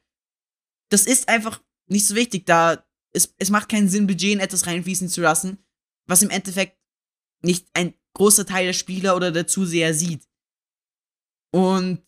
[0.90, 4.66] Das ist einfach nicht so wichtig, da es, es macht keinen Sinn, Budget in etwas
[4.66, 5.57] reinfließen zu lassen,
[6.07, 6.79] was im Endeffekt
[7.42, 10.29] nicht ein großer Teil der Spieler oder der Zuseher sieht.
[11.55, 12.03] Und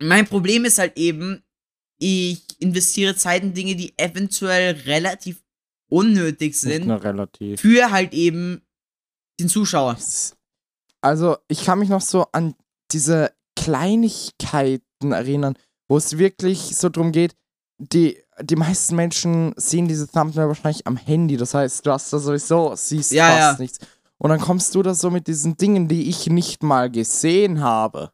[0.00, 1.42] mein Problem ist halt eben,
[1.98, 5.42] ich investiere Zeit in Dinge, die eventuell relativ
[5.88, 7.60] unnötig sind, relativ.
[7.60, 8.62] für halt eben
[9.40, 9.96] den Zuschauer.
[11.00, 12.54] Also, ich kann mich noch so an
[12.92, 15.54] diese Kleinigkeiten erinnern,
[15.88, 17.34] wo es wirklich so drum geht,
[17.78, 21.36] die, die meisten Menschen sehen diese Thumbnail wahrscheinlich am Handy.
[21.36, 23.56] Das heißt, du hast da sowieso, siehst Ja, fast ja.
[23.58, 23.78] nichts.
[24.18, 28.12] Und dann kommst du da so mit diesen Dingen, die ich nicht mal gesehen habe.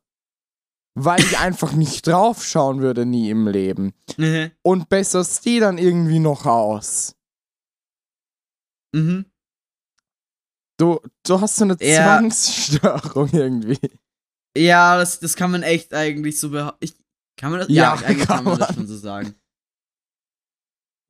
[0.95, 3.93] Weil ich einfach nicht draufschauen würde, nie im Leben.
[4.17, 4.53] Mhm.
[4.63, 7.15] Und besserst die dann irgendwie noch aus.
[8.93, 9.27] Mhm.
[10.79, 12.19] Du, du hast so eine Ja.
[12.19, 13.79] Zwangsstörung irgendwie.
[14.57, 16.91] Ja, das, das kann man echt eigentlich so behaupten.
[17.39, 17.69] Kann man das?
[17.71, 19.35] Ja, eigentlich kann man das schon so sagen.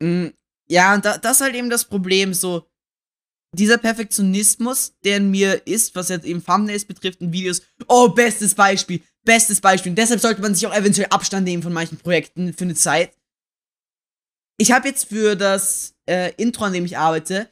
[0.03, 0.29] Mm,
[0.69, 2.69] Ja, und da, das ist halt eben das Problem, so
[3.55, 7.63] dieser Perfektionismus, der in mir ist, was jetzt eben Thumbnails betrifft und Videos.
[7.87, 9.91] Oh, bestes Beispiel, bestes Beispiel.
[9.91, 13.17] Und deshalb sollte man sich auch eventuell Abstand nehmen von manchen Projekten für eine Zeit.
[14.59, 17.49] Ich habe jetzt für das äh, Intro, an dem ich arbeite,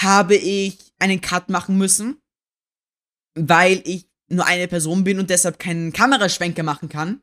[0.00, 2.20] habe ich einen Cut machen müssen,
[3.34, 7.22] weil ich nur eine Person bin und deshalb keinen Kameraschwenker machen kann.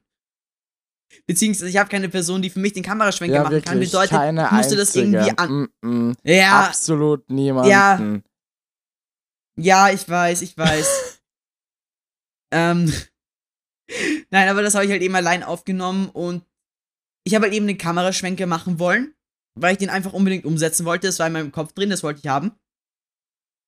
[1.27, 3.75] Beziehungsweise ich habe keine Person, die für mich den Kameraschwenker Ja, machen kann.
[3.75, 3.91] wirklich.
[3.91, 5.69] Bedeutet, keine ich musste das irgendwie an.
[5.81, 6.15] Mm -mm.
[6.23, 8.23] Ja, Absolut niemanden.
[9.57, 11.21] Ja, ich weiß, ich weiß.
[12.51, 12.91] ähm.
[14.31, 16.43] Nein, aber das habe ich halt eben allein aufgenommen und
[17.23, 19.13] ich habe halt eben den Kameraschwenker machen wollen,
[19.53, 21.07] weil ich den einfach unbedingt umsetzen wollte.
[21.07, 22.51] Das war in meinem Kopf drin, das wollte ich haben.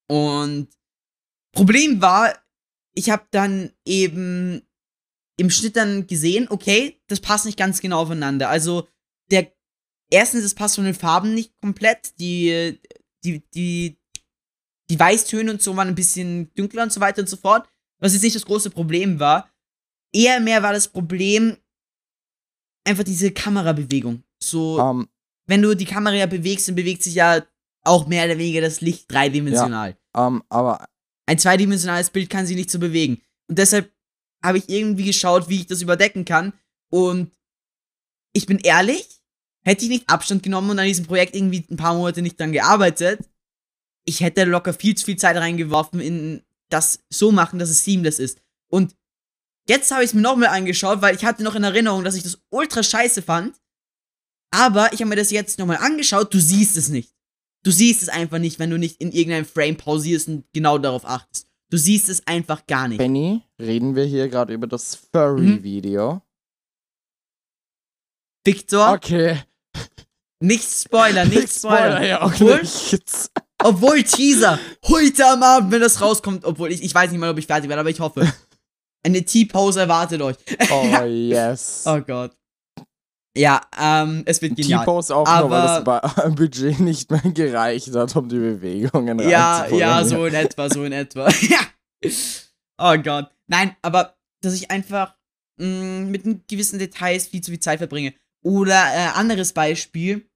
[0.08, 0.70] Und
[1.54, 2.34] Problem war,
[2.94, 4.62] ich habe dann eben
[5.38, 8.50] im Schnitt dann gesehen, okay, das passt nicht ganz genau aufeinander.
[8.50, 8.88] Also
[9.30, 9.52] der
[10.10, 12.20] erstens, es passt von den Farben nicht komplett.
[12.20, 12.80] Die,
[13.24, 13.98] die, die,
[14.90, 17.68] die Weißtöne und so waren ein bisschen dunkler und so weiter und so fort.
[18.00, 19.52] Was jetzt nicht das große Problem war.
[20.14, 21.58] Eher mehr war das Problem
[22.86, 24.24] einfach diese Kamerabewegung.
[24.42, 25.10] So, Ähm,
[25.48, 27.46] wenn du die Kamera ja bewegst, dann bewegt sich ja
[27.84, 29.97] auch mehr oder weniger das Licht dreidimensional.
[30.18, 30.90] Ähm, aber
[31.26, 33.22] Ein zweidimensionales Bild kann sich nicht so bewegen.
[33.48, 33.92] Und deshalb
[34.44, 36.54] habe ich irgendwie geschaut, wie ich das überdecken kann.
[36.90, 37.32] Und
[38.34, 39.08] ich bin ehrlich,
[39.66, 42.54] hätte ich nicht Abstand genommen und an diesem Projekt irgendwie ein paar Monate nicht dran
[42.54, 43.30] gearbeitet,
[44.06, 48.20] ich hätte locker viel zu viel Zeit reingeworfen in das so machen, dass es seamless
[48.20, 48.42] ist.
[48.72, 48.96] Und
[49.68, 52.24] jetzt habe ich es mir nochmal angeschaut, weil ich hatte noch in Erinnerung, dass ich
[52.24, 53.60] das ultra scheiße fand.
[54.52, 57.17] Aber ich habe mir das jetzt nochmal angeschaut, du siehst es nicht.
[57.68, 61.04] Du siehst es einfach nicht, wenn du nicht in irgendeinem Frame pausierst und genau darauf
[61.04, 61.48] achtest.
[61.70, 62.98] Du siehst es einfach gar nicht.
[62.98, 65.08] Benny, reden wir hier gerade über das Mhm.
[65.12, 66.22] Furry-Video.
[68.46, 69.42] Victor, Okay.
[70.40, 72.04] nicht spoilern, nicht spoilern.
[72.06, 73.02] ja, auch obwohl, nicht.
[73.62, 77.38] obwohl Teaser, heute am Abend, wenn das rauskommt, obwohl ich, ich weiß nicht mal, ob
[77.38, 78.32] ich fertig werde, aber ich hoffe.
[79.04, 80.38] Eine T-Pose erwartet euch.
[80.72, 81.84] Oh, yes.
[81.86, 82.32] Oh Gott.
[83.38, 84.80] Ja, ähm, es wird genial.
[84.84, 89.20] T-Pose auch nur, weil das Aber- Ba- Budget nicht mehr gereicht hat, um die Bewegungen
[89.20, 91.30] Ja, ja, so in etwa, so in etwa.
[91.50, 91.60] ja.
[92.80, 93.32] Oh Gott.
[93.48, 95.16] Nein, aber dass ich einfach
[95.60, 98.14] mh, mit den gewissen Details viel zu viel Zeit verbringe.
[98.44, 100.30] Oder äh, anderes Beispiel.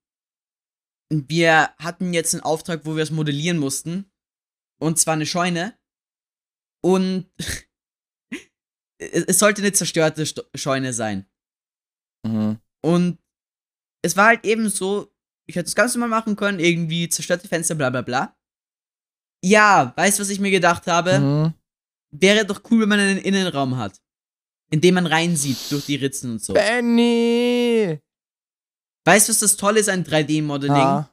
[1.13, 4.11] Wir hatten jetzt einen Auftrag, wo wir es modellieren mussten.
[4.81, 5.77] Und zwar eine Scheune.
[6.83, 7.29] Und
[8.99, 11.25] es es sollte eine zerstörte Sto- Scheune sein.
[12.25, 12.59] Mhm.
[12.81, 13.19] Und
[14.03, 15.11] es war halt eben so,
[15.47, 18.35] ich hätte das Ganze mal machen können, irgendwie zerstörte Fenster, bla bla bla.
[19.43, 21.19] Ja, weißt du, was ich mir gedacht habe?
[21.19, 21.53] Mhm.
[22.11, 23.99] Wäre doch cool, wenn man einen Innenraum hat.
[24.69, 26.53] In dem man reinsieht durch die Ritzen und so.
[26.53, 27.99] Benny!
[29.05, 30.75] Weißt du, was das Tolle ist an 3D-Modeling?
[30.75, 31.09] Ah,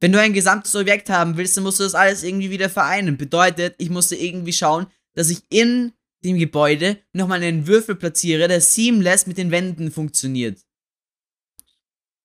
[0.00, 3.16] Wenn du ein gesamtes Objekt haben willst, dann musst du das alles irgendwie wieder vereinen.
[3.18, 5.92] Bedeutet, ich musste irgendwie schauen, dass ich in
[6.24, 10.58] dem Gebäude nochmal einen Würfel platziere, der seamless mit den Wänden funktioniert.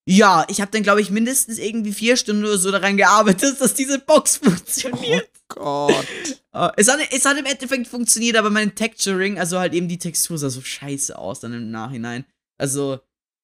[0.10, 3.74] Ja, ich habe dann, glaube ich, mindestens irgendwie vier Stunden oder so daran gearbeitet, dass
[3.74, 5.30] diese Box funktioniert.
[5.50, 6.08] Gott.
[6.54, 10.00] Äh, es, hat, es hat im Endeffekt funktioniert, aber mein Texturing, also halt eben die
[10.00, 12.26] Textur sah so scheiße aus dann im Nachhinein.
[12.58, 13.00] Also,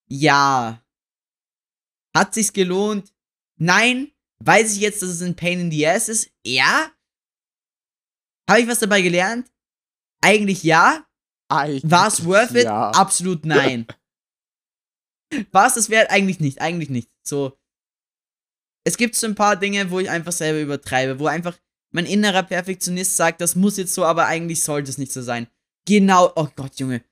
[0.07, 0.83] ja.
[2.15, 3.13] Hat sich's gelohnt?
[3.57, 4.11] Nein.
[4.39, 6.31] Weiß ich jetzt, dass es ein Pain in the Ass ist?
[6.43, 6.91] Ja.
[8.49, 9.52] Habe ich was dabei gelernt?
[10.23, 11.05] Eigentlich ja.
[11.49, 12.63] War es worth it?
[12.63, 12.91] Ja.
[12.91, 13.85] Absolut nein.
[15.51, 16.09] War es das wert?
[16.09, 16.61] Eigentlich nicht.
[16.61, 17.09] Eigentlich nicht.
[17.23, 17.57] So.
[18.85, 21.57] Es gibt so ein paar Dinge, wo ich einfach selber übertreibe, wo einfach
[21.91, 25.47] mein innerer Perfektionist sagt, das muss jetzt so, aber eigentlich sollte es nicht so sein.
[25.85, 26.31] Genau.
[26.35, 27.03] Oh Gott, Junge.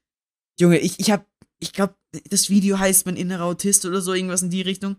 [0.60, 1.26] Junge, ich, ich hab.
[1.60, 1.96] Ich glaube,
[2.30, 4.96] das Video heißt mein innerer Autist oder so, irgendwas in die Richtung.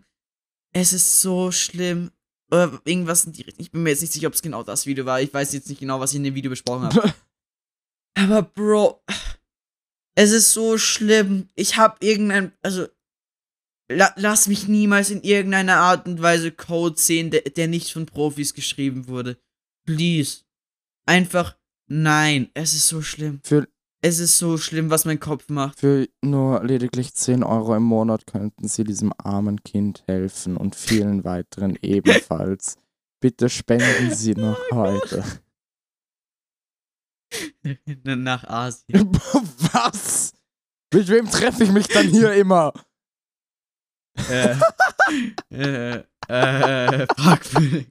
[0.73, 2.11] Es ist so schlimm.
[2.51, 3.65] Oder irgendwas in die Richtung.
[3.65, 5.19] Ich bin mir jetzt nicht sicher, ob es genau das Video war.
[5.19, 7.13] Ich weiß jetzt nicht genau, was ich in dem Video besprochen habe.
[8.15, 9.01] Aber Bro,
[10.15, 11.47] es ist so schlimm.
[11.55, 12.87] Ich hab irgendein, also
[13.89, 18.05] la, lass mich niemals in irgendeiner Art und Weise Code sehen, der, der nicht von
[18.05, 19.37] Profis geschrieben wurde.
[19.85, 20.41] Please.
[21.05, 22.49] Einfach nein.
[22.53, 23.39] Es ist so schlimm.
[23.43, 23.67] Für,
[24.01, 25.79] Es ist so schlimm, was mein Kopf macht.
[25.79, 31.23] für nur lediglich 10 Euro im Monat könnten Sie diesem armen Kind helfen und vielen
[31.23, 32.77] weiteren ebenfalls.
[33.19, 35.23] Bitte spenden Sie noch heute.
[38.03, 39.11] Nach Asien.
[39.73, 40.33] Was?
[40.93, 42.71] Mit wem treffe ich mich dann hier immer?
[44.29, 44.55] äh,
[45.51, 47.87] äh, äh, fragwürdig.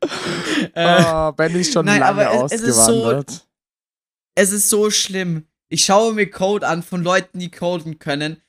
[0.74, 3.22] Äh, Ah, Ben ist schon nein, lange aber es- es ist so-
[4.34, 5.46] es ist so schlimm.
[5.68, 8.40] Ich schaue mir Code an von Leuten, die coden können.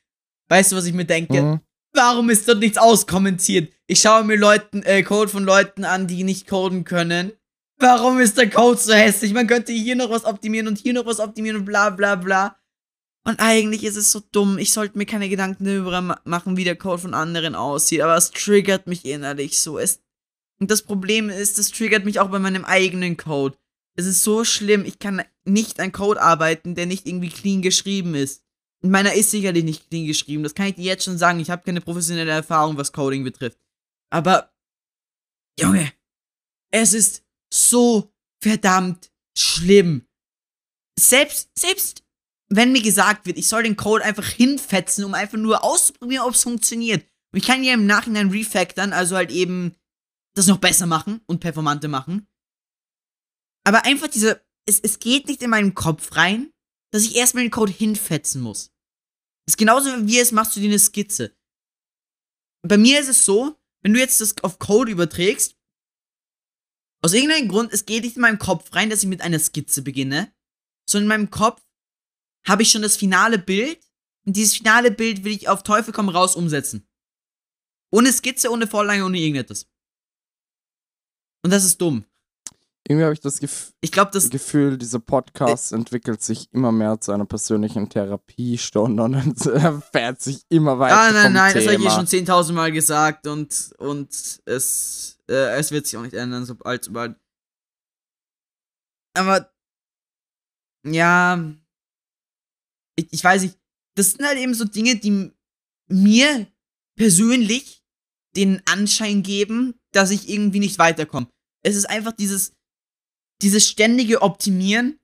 [0.49, 1.41] Weißt du, was ich mir denke?
[1.41, 1.59] Mhm.
[1.95, 3.71] Warum ist dort nichts auskommentiert?
[3.87, 7.31] Ich schaue mir Leuten, äh, Code von Leuten an, die nicht coden können.
[7.77, 9.33] Warum ist der Code so hässlich?
[9.33, 12.57] Man könnte hier noch was optimieren und hier noch was optimieren und bla bla bla.
[13.25, 14.57] Und eigentlich ist es so dumm.
[14.57, 18.01] Ich sollte mir keine Gedanken darüber ma machen, wie der Code von anderen aussieht.
[18.01, 19.79] Aber es triggert mich innerlich so.
[19.79, 20.03] Es
[20.59, 23.57] und das Problem ist, es triggert mich auch bei meinem eigenen Code.
[23.95, 24.85] Es ist so schlimm.
[24.85, 28.43] Ich kann nicht an Code arbeiten, der nicht irgendwie clean geschrieben ist.
[28.81, 30.43] Und meiner ist sicherlich nicht clean geschrieben.
[30.43, 31.39] Das kann ich dir jetzt schon sagen.
[31.39, 33.57] Ich habe keine professionelle Erfahrung, was Coding betrifft.
[34.09, 34.51] Aber,
[35.59, 35.91] Junge,
[36.71, 37.22] es ist
[37.53, 40.07] so verdammt schlimm.
[40.99, 42.03] Selbst, selbst
[42.49, 46.33] wenn mir gesagt wird, ich soll den Code einfach hinfetzen, um einfach nur auszuprobieren, ob
[46.33, 47.05] es funktioniert.
[47.31, 49.75] Und ich kann ja im Nachhinein refactoren, also halt eben
[50.35, 52.27] das noch besser machen und performanter machen.
[53.65, 56.51] Aber einfach diese, es, es geht nicht in meinen Kopf rein,
[56.91, 58.71] dass ich erstmal den Code hinfetzen muss.
[59.45, 61.35] Das ist genauso wie es machst du dir eine Skizze.
[62.61, 65.57] Bei mir ist es so, wenn du jetzt das auf Code überträgst,
[67.03, 69.81] aus irgendeinem Grund, es geht nicht in meinen Kopf rein, dass ich mit einer Skizze
[69.81, 70.33] beginne,
[70.89, 71.61] sondern in meinem Kopf
[72.47, 73.79] habe ich schon das finale Bild
[74.25, 76.87] und dieses finale Bild will ich auf Teufel komm raus umsetzen.
[77.91, 79.69] Ohne Skizze, ohne Vorlage, ohne irgendetwas.
[81.43, 82.05] Und das ist dumm.
[82.87, 84.29] Irgendwie habe ich das Gef Ich glaube, das.
[84.29, 89.39] Gefühl, dieser Podcast entwickelt sich immer mehr zu einer persönlichen Therapiestunde und
[89.91, 90.97] fährt sich immer weiter.
[90.97, 94.09] Ah, nein, vom nein, das habe ich eh schon 10.000 Mal gesagt und, und
[94.45, 97.15] es, äh, es wird sich auch nicht ändern, so alsbald.
[99.15, 99.49] Aber,
[100.85, 101.53] ja,
[102.97, 103.57] ich, ich weiß nicht,
[103.95, 105.31] das sind halt eben so Dinge, die
[105.87, 106.47] mir
[106.97, 107.81] persönlich
[108.35, 111.27] den Anschein geben, dass ich irgendwie nicht weiterkomme.
[111.63, 112.53] Es ist einfach dieses,
[113.41, 114.99] dieses ständige Optimieren,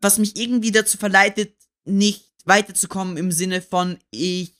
[0.00, 4.54] was mich irgendwie dazu verleitet, nicht weiterzukommen im Sinne von, ich,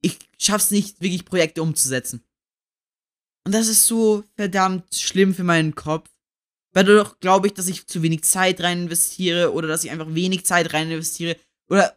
[0.00, 2.24] ich schaff's nicht, wirklich Projekte umzusetzen.
[3.46, 6.10] Und das ist so verdammt schlimm für meinen Kopf.
[6.72, 10.12] Weil dadurch glaube ich, dass ich zu wenig Zeit rein investiere oder dass ich einfach
[10.12, 11.36] wenig Zeit rein investiere.
[11.68, 11.96] Oder,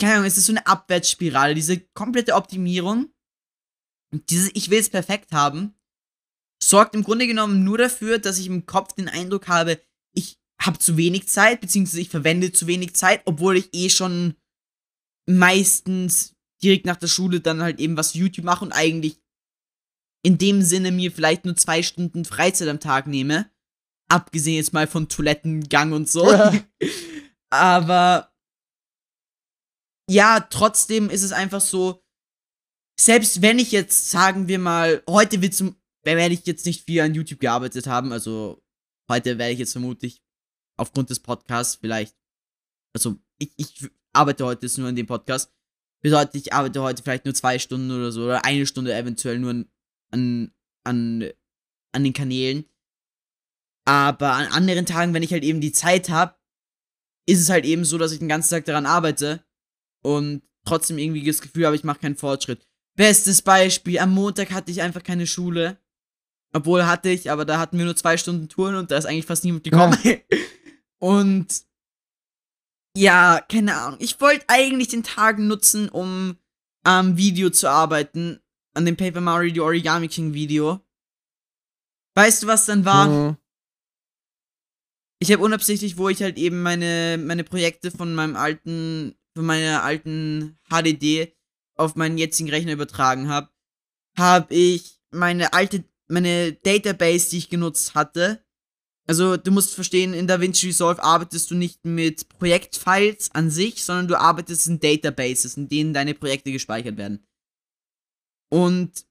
[0.00, 3.12] keine Ahnung, es ist so eine Abwärtsspirale, diese komplette Optimierung.
[4.12, 5.74] Dieses Ich will es perfekt haben,
[6.62, 9.80] sorgt im Grunde genommen nur dafür, dass ich im Kopf den Eindruck habe,
[10.14, 14.34] ich habe zu wenig Zeit, beziehungsweise ich verwende zu wenig Zeit, obwohl ich eh schon
[15.26, 19.20] meistens direkt nach der Schule dann halt eben was YouTube mache und eigentlich
[20.22, 23.50] in dem Sinne mir vielleicht nur zwei Stunden Freizeit am Tag nehme.
[24.08, 26.30] Abgesehen jetzt mal von Toilettengang und so.
[27.50, 28.32] Aber
[30.10, 32.02] ja, trotzdem ist es einfach so,
[32.98, 37.00] selbst wenn ich jetzt, sagen wir mal, heute wird zum, werde ich jetzt nicht viel
[37.00, 38.62] an YouTube gearbeitet haben, also
[39.08, 40.22] heute werde ich jetzt vermutlich
[40.76, 42.16] aufgrund des Podcasts vielleicht,
[42.94, 45.52] also ich, ich arbeite heute jetzt nur an dem Podcast,
[46.00, 49.50] bedeutet, ich arbeite heute vielleicht nur zwei Stunden oder so, oder eine Stunde eventuell nur
[49.50, 49.70] an,
[50.10, 50.52] an,
[50.84, 51.30] an,
[51.92, 52.64] an den Kanälen.
[53.84, 56.34] Aber an anderen Tagen, wenn ich halt eben die Zeit habe,
[57.26, 59.44] ist es halt eben so, dass ich den ganzen Tag daran arbeite
[60.02, 62.66] und trotzdem irgendwie das Gefühl habe, ich mache keinen Fortschritt.
[62.96, 65.78] Bestes Beispiel, am Montag hatte ich einfach keine Schule.
[66.52, 69.26] Obwohl hatte ich, aber da hatten wir nur zwei Stunden Touren und da ist eigentlich
[69.26, 69.96] fast niemand gekommen.
[70.98, 71.64] und
[72.96, 73.98] ja, keine Ahnung.
[74.00, 76.36] Ich wollte eigentlich den Tag nutzen, um
[76.82, 78.40] am Video zu arbeiten.
[78.74, 80.80] An dem Paper Mario The Origami King Video.
[82.14, 83.08] Weißt du, was dann war?
[83.08, 83.36] Mhm.
[85.22, 89.82] Ich habe unabsichtlich, wo ich halt eben meine, meine Projekte von meinem alten, von meiner
[89.82, 91.36] alten HDD
[91.76, 93.50] auf meinen jetzigen Rechner übertragen habe,
[94.16, 98.44] habe ich meine alte, meine Database, die ich genutzt hatte.
[99.06, 104.08] Also du musst verstehen, in DaVinci Resolve arbeitest du nicht mit Projektfiles an sich, sondern
[104.08, 107.26] du arbeitest in Databases, in denen deine Projekte gespeichert werden.
[108.52, 109.04] Und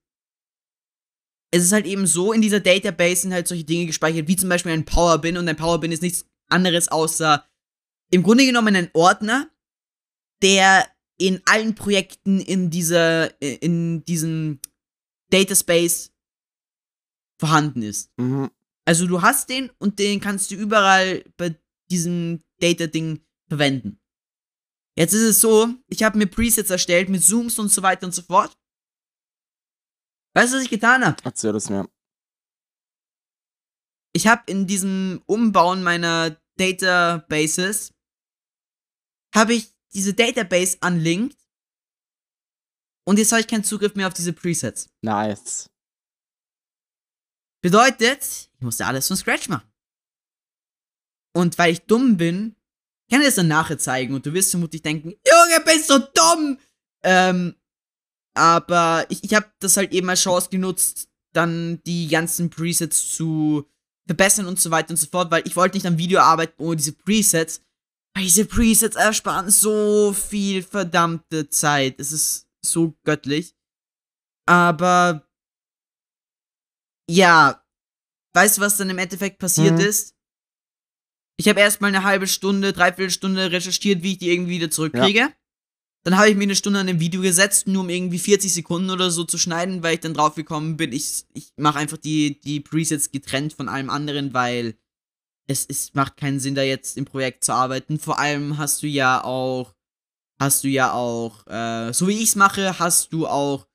[1.51, 4.49] es ist halt eben so, in dieser Database sind halt solche Dinge gespeichert, wie zum
[4.49, 5.37] Beispiel ein Powerbin.
[5.37, 7.45] Und ein Powerbin ist nichts anderes außer
[8.11, 9.49] im Grunde genommen ein Ordner,
[10.41, 14.59] der in allen Projekten in dieser, in diesem
[15.31, 16.11] Dataspace
[17.39, 18.11] vorhanden ist.
[18.17, 18.51] Mhm.
[18.85, 21.55] Also du hast den und den kannst du überall bei
[21.89, 23.99] diesem Data-Ding verwenden.
[24.97, 28.13] Jetzt ist es so, ich habe mir Presets erstellt mit Zooms und so weiter und
[28.13, 28.57] so fort.
[30.35, 31.17] Weißt du, was ich getan habe?
[31.23, 31.89] Erzähl das mir.
[34.13, 37.93] Ich habe in diesem Umbauen meiner Databases
[39.33, 41.37] habe ich diese Database unlinked
[43.05, 44.89] und jetzt habe ich keinen Zugriff mehr auf diese Presets.
[45.01, 45.69] Nice.
[47.61, 49.69] Bedeutet, ich musste alles von Scratch machen.
[51.33, 52.55] Und weil ich dumm bin,
[53.09, 56.57] kann ich das dann nachher zeigen und du wirst vermutlich denken, Junge, bist du dumm!
[57.03, 57.55] Ähm,
[58.35, 63.67] aber ich, ich habe das halt eben als Chance genutzt, dann die ganzen Presets zu
[64.07, 66.77] verbessern und so weiter und so fort, weil ich wollte nicht am Video arbeiten ohne
[66.77, 67.61] diese Presets,
[68.15, 71.99] weil diese Presets ersparen so viel verdammte Zeit.
[71.99, 73.55] Es ist so göttlich.
[74.47, 75.28] Aber
[77.09, 77.63] ja,
[78.33, 79.85] weißt du, was dann im Endeffekt passiert Mhm.
[79.85, 80.15] ist?
[81.37, 85.31] Ich habe erstmal eine halbe Stunde, dreiviertel Stunde recherchiert, wie ich die irgendwie wieder zurückkriege.
[86.03, 88.89] Dann habe ich mir eine Stunde an dem Video gesetzt, nur um irgendwie 40 Sekunden
[88.89, 92.39] oder so zu schneiden, weil ich dann drauf gekommen bin, ich, ich mache einfach die,
[92.41, 94.75] die Presets getrennt von allem anderen, weil
[95.47, 97.99] es, es macht keinen Sinn, da jetzt im Projekt zu arbeiten.
[97.99, 99.75] Vor allem hast du ja auch,
[100.39, 103.67] hast du ja auch, äh, so wie ich es mache, hast du auch.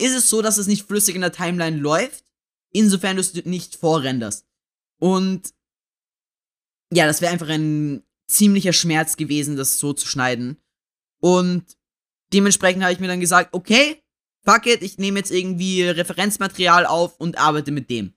[0.00, 2.24] Ist es so, dass es nicht flüssig in der Timeline läuft,
[2.72, 4.46] insofern du es nicht vorrenderst.
[4.98, 5.52] Und
[6.92, 10.56] ja, das wäre einfach ein ziemlicher Schmerz gewesen, das so zu schneiden.
[11.20, 11.64] Und
[12.32, 14.02] dementsprechend habe ich mir dann gesagt, okay,
[14.44, 18.14] fuck it, ich nehme jetzt irgendwie Referenzmaterial auf und arbeite mit dem.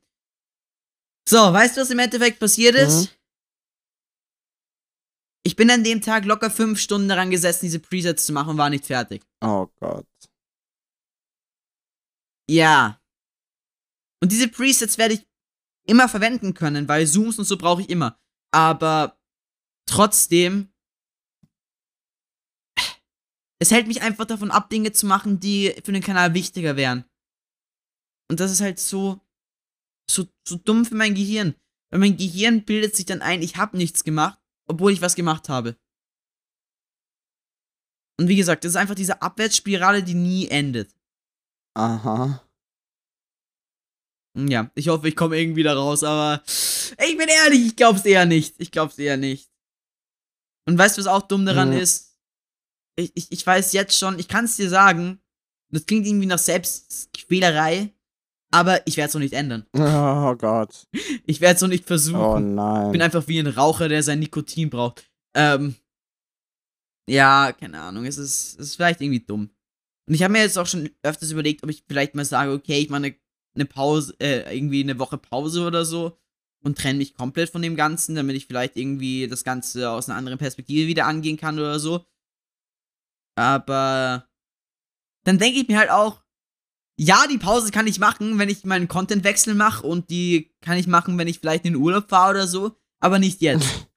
[1.28, 3.02] So, weißt du, was im Endeffekt passiert ist?
[3.02, 3.08] Mhm.
[5.46, 8.58] Ich bin an dem Tag locker fünf Stunden daran gesessen, diese Presets zu machen und
[8.58, 9.24] war nicht fertig.
[9.42, 10.06] Oh Gott.
[12.50, 13.02] Ja.
[14.22, 15.28] Und diese Presets werde ich
[15.86, 18.20] immer verwenden können, weil Zooms und so brauche ich immer.
[18.52, 19.20] Aber
[19.86, 20.74] trotzdem,
[23.60, 27.06] es hält mich einfach davon ab, Dinge zu machen, die für den Kanal wichtiger wären.
[28.30, 29.22] Und das ist halt so,
[30.10, 31.56] so, so dumm für mein Gehirn.
[31.90, 35.50] Weil mein Gehirn bildet sich dann ein, ich habe nichts gemacht, obwohl ich was gemacht
[35.50, 35.78] habe.
[38.20, 40.96] Und wie gesagt, das ist einfach diese Abwärtsspirale, die nie endet.
[41.76, 42.44] Aha.
[44.36, 48.26] Ja, ich hoffe, ich komme irgendwie da raus, aber ich bin ehrlich, ich glaub's eher
[48.26, 48.56] nicht.
[48.58, 49.50] Ich glaub's eher nicht.
[50.68, 51.78] Und weißt du, was auch dumm daran Mhm.
[51.78, 52.18] ist?
[52.96, 55.20] Ich, ich, ich weiß jetzt schon, ich kann's dir sagen,
[55.72, 57.92] das klingt irgendwie nach Selbstquälerei,
[58.52, 59.66] aber ich werde es noch nicht ändern.
[59.76, 60.88] Oh Gott.
[61.26, 62.20] Ich werde es noch nicht versuchen.
[62.20, 63.02] Oh Ich bin nein.
[63.02, 65.10] einfach wie ein Raucher, der sein Nikotin braucht.
[65.36, 65.76] Ähm.
[67.10, 68.06] Ja, keine Ahnung.
[68.06, 69.50] Es ist, es ist vielleicht irgendwie dumm.
[70.08, 72.80] Und ich habe mir jetzt auch schon öfters überlegt, ob ich vielleicht mal sage, okay,
[72.80, 73.16] ich mache eine,
[73.56, 76.18] eine Pause, äh, irgendwie eine Woche Pause oder so
[76.64, 80.18] und trenne mich komplett von dem Ganzen, damit ich vielleicht irgendwie das Ganze aus einer
[80.18, 82.06] anderen Perspektive wieder angehen kann oder so.
[83.36, 84.28] Aber
[85.24, 86.24] dann denke ich mir halt auch,
[86.98, 90.88] ja, die Pause kann ich machen, wenn ich meinen Contentwechsel mache und die kann ich
[90.88, 93.88] machen, wenn ich vielleicht in den Urlaub fahre oder so, aber nicht jetzt.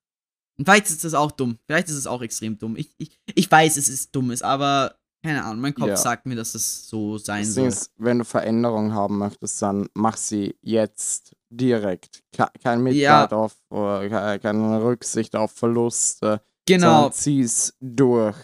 [0.57, 1.59] Und vielleicht ist das auch dumm.
[1.67, 2.77] Vielleicht ist es auch extrem dumm.
[2.77, 5.97] Ich, ich, ich weiß, es ist dumm ist, aber keine Ahnung, mein Kopf Ja.
[5.97, 7.67] sagt mir, dass es so sein Das soll.
[7.69, 12.23] ist, wenn du Veränderungen haben möchtest, dann mach sie jetzt direkt.
[12.33, 16.43] Ke- Kein Mitleid auf, äh, ke- keine Rücksicht auf Verluste.
[16.67, 16.95] Genau.
[16.95, 18.37] Sondern zieh's durch.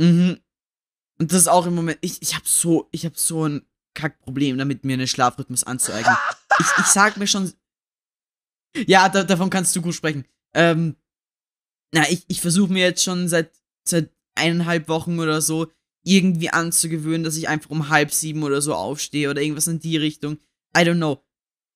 [0.00, 0.38] Mhm.
[1.20, 4.58] Und das ist auch im Moment, ich, ich habe so, ich habe so ein Kackproblem
[4.58, 6.16] damit, mir einen Schlafrhythmus anzueignen.
[6.60, 7.52] ich, ich sag mir schon,
[8.86, 10.24] ja, da, davon kannst du gut sprechen.
[10.54, 10.94] Ähm,
[11.92, 13.50] na, ich, ich versuche mir jetzt schon seit,
[13.88, 15.68] seit eineinhalb Wochen oder so
[16.04, 19.96] irgendwie anzugewöhnen, dass ich einfach um halb sieben oder so aufstehe oder irgendwas in die
[19.96, 20.38] Richtung.
[20.76, 21.22] I don't know.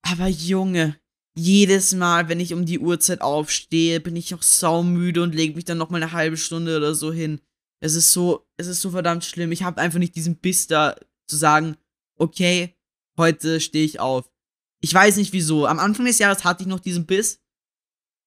[0.02, 0.96] Aber Junge,
[1.34, 5.64] jedes Mal, wenn ich um die Uhrzeit aufstehe, bin ich auch saumüde und lege mich
[5.64, 7.40] dann noch mal eine halbe Stunde oder so hin.
[7.80, 9.52] Es ist so, es ist so verdammt schlimm.
[9.52, 10.96] Ich habe einfach nicht diesen Biss da
[11.26, 11.76] zu sagen,
[12.16, 12.76] okay,
[13.18, 14.30] heute stehe ich auf.
[14.80, 15.66] Ich weiß nicht wieso.
[15.66, 17.40] Am Anfang des Jahres hatte ich noch diesen Biss,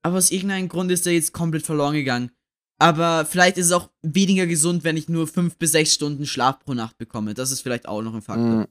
[0.04, 2.32] aber aus irgendeinem Grund ist er jetzt komplett verloren gegangen.
[2.78, 6.60] Aber vielleicht ist es auch weniger gesund, wenn ich nur fünf bis sechs Stunden Schlaf
[6.60, 7.34] pro Nacht bekomme.
[7.34, 8.64] Das ist vielleicht auch noch ein Faktor.
[8.64, 8.68] Mm,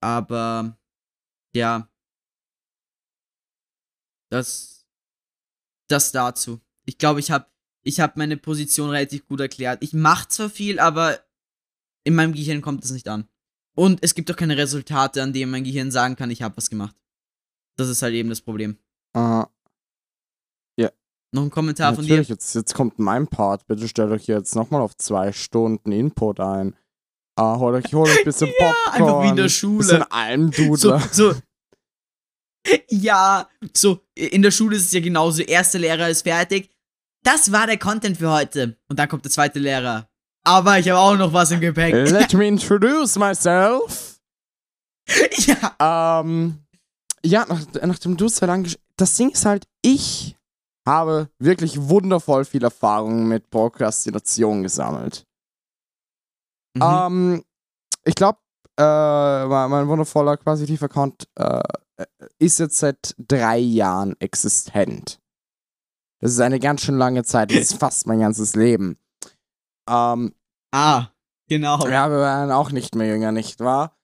[0.00, 0.76] Aber
[1.54, 1.88] ja.
[4.30, 4.86] Das.
[5.88, 6.60] Das dazu.
[6.84, 7.46] Ich glaube, ich habe
[7.82, 9.82] ich hab meine Position relativ gut erklärt.
[9.82, 11.20] Ich mache zwar viel, aber
[12.04, 13.28] in meinem Gehirn kommt es nicht an.
[13.74, 16.68] Und es gibt auch keine Resultate, an denen mein Gehirn sagen kann, ich habe was
[16.68, 16.96] gemacht.
[17.76, 18.76] Das ist halt eben das Problem.
[19.14, 19.44] äh,
[21.32, 22.34] Noch ein Kommentar von natürlich, dir?
[22.34, 23.66] jetzt, jetzt kommt mein Part.
[23.66, 26.74] Bitte stellt euch jetzt nochmal auf zwei Stunden Input ein.
[27.36, 29.02] Ah, holt euch, holt euch ein bisschen Ja, Popcorn.
[29.02, 29.78] einfach wie in der Schule.
[29.78, 31.00] Bisschen Almdudler.
[31.12, 31.34] So, so.
[32.90, 35.42] Ja, so, in der Schule ist es ja genauso.
[35.42, 36.70] Erster Lehrer ist fertig.
[37.22, 38.76] Das war der Content für heute.
[38.88, 40.08] Und dann kommt der zweite Lehrer.
[40.44, 41.92] Aber ich habe auch noch was im Gepäck.
[42.10, 44.18] Let me introduce myself.
[45.46, 46.20] ja.
[46.20, 46.58] Ähm,
[47.24, 50.36] ja, nach, nachdem du es gesch- Das Ding ist halt, ich
[50.88, 55.26] habe wirklich wundervoll viel Erfahrung mit Prokrastination gesammelt.
[56.74, 56.82] Mhm.
[56.82, 57.44] Ähm,
[58.04, 58.38] ich glaube,
[58.78, 61.62] äh, mein, mein wundervoller Quasitiv-Account äh,
[62.38, 65.20] ist jetzt seit drei Jahren existent.
[66.20, 67.50] Das ist eine ganz schön lange Zeit.
[67.50, 68.98] Das ist fast mein ganzes Leben.
[69.88, 70.34] Ähm,
[70.72, 71.08] ah,
[71.48, 71.86] genau.
[71.88, 73.96] ja, wir waren auch nicht mehr jünger, nicht wahr?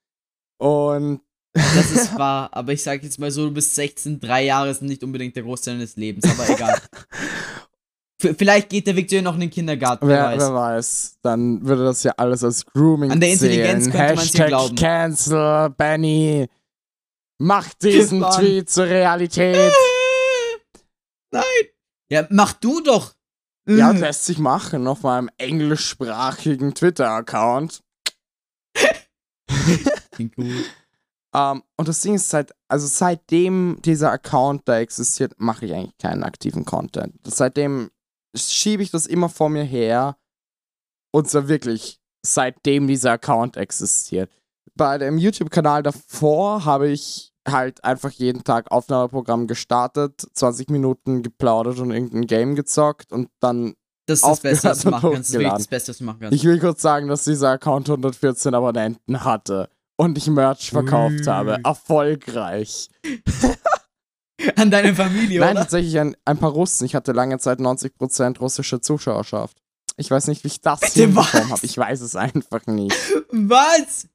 [0.59, 1.20] Und
[1.55, 2.48] Das ist wahr.
[2.52, 5.44] Aber ich sag jetzt mal so, du bist 16, drei Jahre sind nicht unbedingt der
[5.44, 6.24] Großteil deines Lebens.
[6.24, 6.80] Aber egal.
[8.18, 10.07] Vielleicht geht der Weg zu noch in den Kindergarten.
[10.09, 10.52] Wer, wer, weiß.
[10.52, 13.96] weiß, dann würde das ja alles als Grooming An der Intelligenz zählen.
[13.96, 14.76] könnte ja Hashtag glauben.
[14.76, 16.48] Cancel, Benny.
[17.38, 18.32] Mach diesen Mann.
[18.32, 19.72] Tweet zur Realität.
[21.32, 21.44] Nein.
[22.09, 23.14] Ja, mach du doch.
[23.66, 27.82] Ja, lässt sich machen auf meinem englischsprachigen Twitter-Account.
[30.12, 30.64] Klingt gut.
[31.35, 35.99] Ähm, und das Ding ist seit, also seitdem dieser Account da existiert, mache ich eigentlich
[35.99, 37.14] keinen aktiven Content.
[37.24, 37.91] Seitdem
[38.37, 40.16] schiebe ich das immer vor mir her.
[41.12, 44.30] Und zwar wirklich, seitdem dieser Account existiert.
[44.76, 51.78] Bei dem YouTube-Kanal davor habe ich halt einfach jeden Tag Aufnahmeprogramm gestartet, 20 Minuten geplaudert
[51.78, 53.74] und irgendein Game gezockt und dann
[54.07, 55.35] Das ist das Beste, was du machen kannst.
[55.35, 56.35] Das ist das Beste, was du machen kannst.
[56.35, 61.26] Ich will kurz sagen, dass dieser Account 114 Abonnenten hatte und ich Merch verkauft Ui.
[61.26, 61.59] habe.
[61.64, 62.88] Erfolgreich.
[64.57, 65.61] An deine Familie, Nein, oder?
[65.61, 66.84] tatsächlich ein, ein paar Russen.
[66.84, 69.57] Ich hatte lange Zeit 90% russische Zuschauerschaft.
[69.97, 71.64] Ich weiß nicht, wie ich das Bitte hinbekommen habe.
[71.64, 72.97] Ich weiß es einfach nicht.
[73.30, 74.09] Was?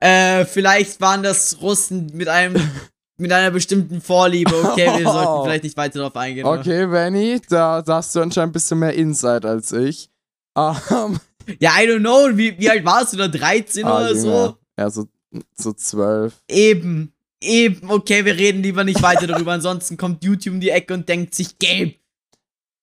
[0.00, 2.54] Äh, vielleicht waren das Russen mit einem
[3.16, 4.54] mit einer bestimmten Vorliebe.
[4.54, 6.46] Okay, wir sollten vielleicht nicht weiter darauf eingehen.
[6.46, 10.08] Okay, Benny, da, da hast du anscheinend ein bisschen mehr Insight als ich.
[10.56, 11.20] Ähm,
[11.60, 12.36] Ja, I don't know.
[12.36, 13.28] Wie, wie alt warst du da?
[13.28, 14.56] 13 ah, oder so?
[14.78, 15.06] Ja, so,
[15.54, 16.42] so 12.
[16.48, 17.12] Eben.
[17.40, 17.90] Eben.
[17.90, 19.52] Okay, wir reden lieber nicht weiter darüber.
[19.54, 21.94] Ansonsten kommt YouTube um die Ecke und denkt sich, Gabe.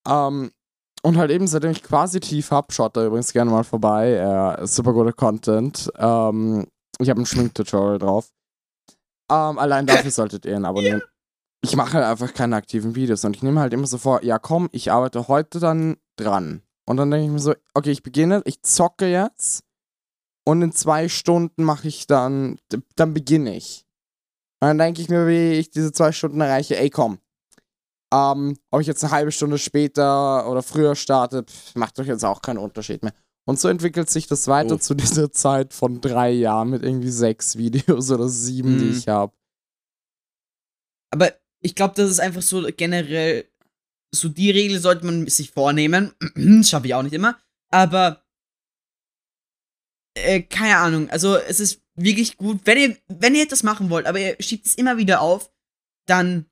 [0.07, 0.51] Ähm,
[1.03, 4.13] und halt eben, seitdem ich quasi tief hab, schaut da übrigens gerne mal vorbei.
[4.59, 5.91] Äh, super guter Content.
[5.97, 6.67] Ähm,
[6.99, 8.29] ich habe ein Schminktutorial drauf.
[9.31, 11.01] Ähm, allein dafür solltet ihr ihn abonnieren.
[11.63, 14.39] Ich mache halt einfach keine aktiven Videos und ich nehme halt immer so vor, ja
[14.39, 16.63] komm, ich arbeite heute dann dran.
[16.87, 19.63] Und dann denke ich mir so, okay, ich beginne, ich zocke jetzt
[20.45, 22.57] und in zwei Stunden mache ich dann,
[22.95, 23.85] dann beginne ich.
[24.59, 27.19] Und dann denke ich mir, wie ich diese zwei Stunden erreiche, ey komm,
[28.13, 32.25] ähm, ob ich jetzt eine halbe Stunde später oder früher starte, pff, macht doch jetzt
[32.25, 33.13] auch keinen Unterschied mehr.
[33.47, 34.77] Und so entwickelt sich das weiter Oh.
[34.77, 38.91] zu dieser Zeit von drei Jahren mit irgendwie sechs Videos oder sieben, die Mhm.
[38.91, 39.33] ich habe.
[41.11, 43.45] Aber ich glaube, das ist einfach so generell,
[44.13, 46.13] so die Regel sollte man sich vornehmen.
[46.63, 47.37] Schaffe ich auch nicht immer.
[47.71, 48.23] Aber,
[50.15, 51.09] äh, keine Ahnung.
[51.09, 54.65] Also, es ist wirklich gut, wenn ihr, wenn ihr etwas machen wollt, aber ihr schiebt
[54.65, 55.51] es immer wieder auf,
[56.07, 56.45] dann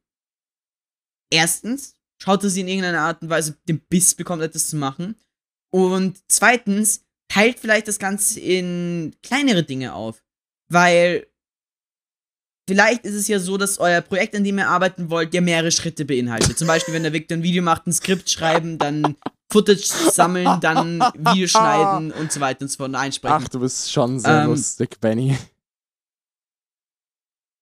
[1.31, 5.15] erstens, schaut, dass ihr in irgendeiner Art und Weise den Biss bekommt, etwas zu machen.
[5.71, 10.23] Und zweitens, teilt vielleicht das Ganze in kleinere Dinge auf.
[10.71, 11.27] Weil
[12.67, 15.71] vielleicht ist es ja so, dass euer Projekt, an dem ihr arbeiten wollt, ja mehrere
[15.71, 16.57] Schritte beinhaltet.
[16.57, 19.15] Zum Beispiel, wenn der Victor ein Video macht, ein Skript schreiben, dann
[19.51, 23.37] Footage sammeln, dann Video schneiden und so weiter und so fort und einsprechen.
[23.43, 25.37] Ach, du bist schon sehr Ähm, lustig, Benny.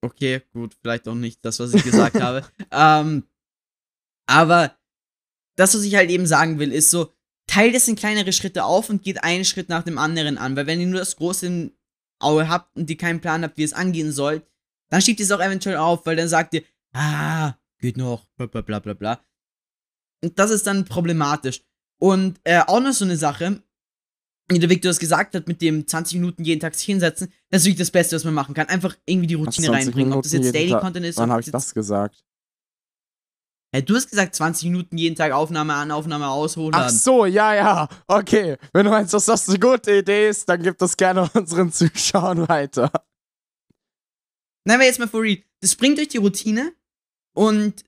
[0.03, 2.45] Okay, gut, vielleicht auch nicht das, was ich gesagt habe.
[2.71, 3.23] Ähm,
[4.27, 4.75] aber
[5.55, 7.11] das, was ich halt eben sagen will, ist so,
[7.47, 10.55] teilt es in kleinere Schritte auf und geht einen Schritt nach dem anderen an.
[10.55, 11.71] Weil wenn ihr nur das Große im
[12.19, 14.45] Auge habt und ihr keinen Plan habt, wie es angehen soll,
[14.89, 16.63] dann schiebt ihr es auch eventuell auf, weil dann sagt ihr,
[16.93, 19.19] ah, geht noch, bla bla bla bla bla.
[20.23, 21.63] Und das ist dann problematisch.
[21.99, 23.61] Und äh, auch noch so eine Sache,
[24.49, 27.61] wie der Victor es gesagt hat, mit dem 20 Minuten jeden Tag sich hinsetzen, das
[27.61, 28.67] ist wirklich das Beste, was man machen kann.
[28.67, 30.13] Einfach irgendwie die Routine 20 reinbringen.
[30.13, 30.81] Ob das Minuten jetzt Daily Tag.
[30.81, 32.23] Content ist, Wann habe ich das gesagt?
[33.73, 37.53] Hey, du hast gesagt 20 Minuten jeden Tag Aufnahme an, Aufnahme aus, Ach so, ja,
[37.53, 37.89] ja.
[38.07, 38.57] Okay.
[38.71, 42.47] Wenn du meinst, dass das eine gute Idee ist, dann gib das gerne unseren Zuschauern
[42.47, 42.91] weiter.
[44.63, 45.39] Nein, aber jetzt mal for real.
[45.59, 46.73] Das bringt euch die Routine
[47.33, 47.83] und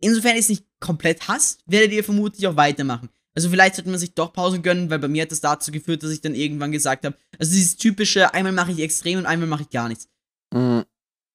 [0.00, 3.08] insofern ihr es nicht komplett hasst, werdet ihr vermutlich auch weitermachen.
[3.36, 6.02] Also vielleicht sollte man sich doch Pausen gönnen, weil bei mir hat das dazu geführt,
[6.02, 9.48] dass ich dann irgendwann gesagt habe, also dieses typische, einmal mache ich extrem und einmal
[9.48, 10.08] mache ich gar nichts.
[10.52, 10.84] Mhm.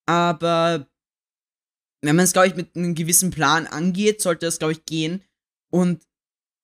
[0.05, 0.87] Aber
[2.01, 5.23] wenn man es, glaube ich, mit einem gewissen Plan angeht, sollte das, glaube ich, gehen.
[5.71, 6.07] Und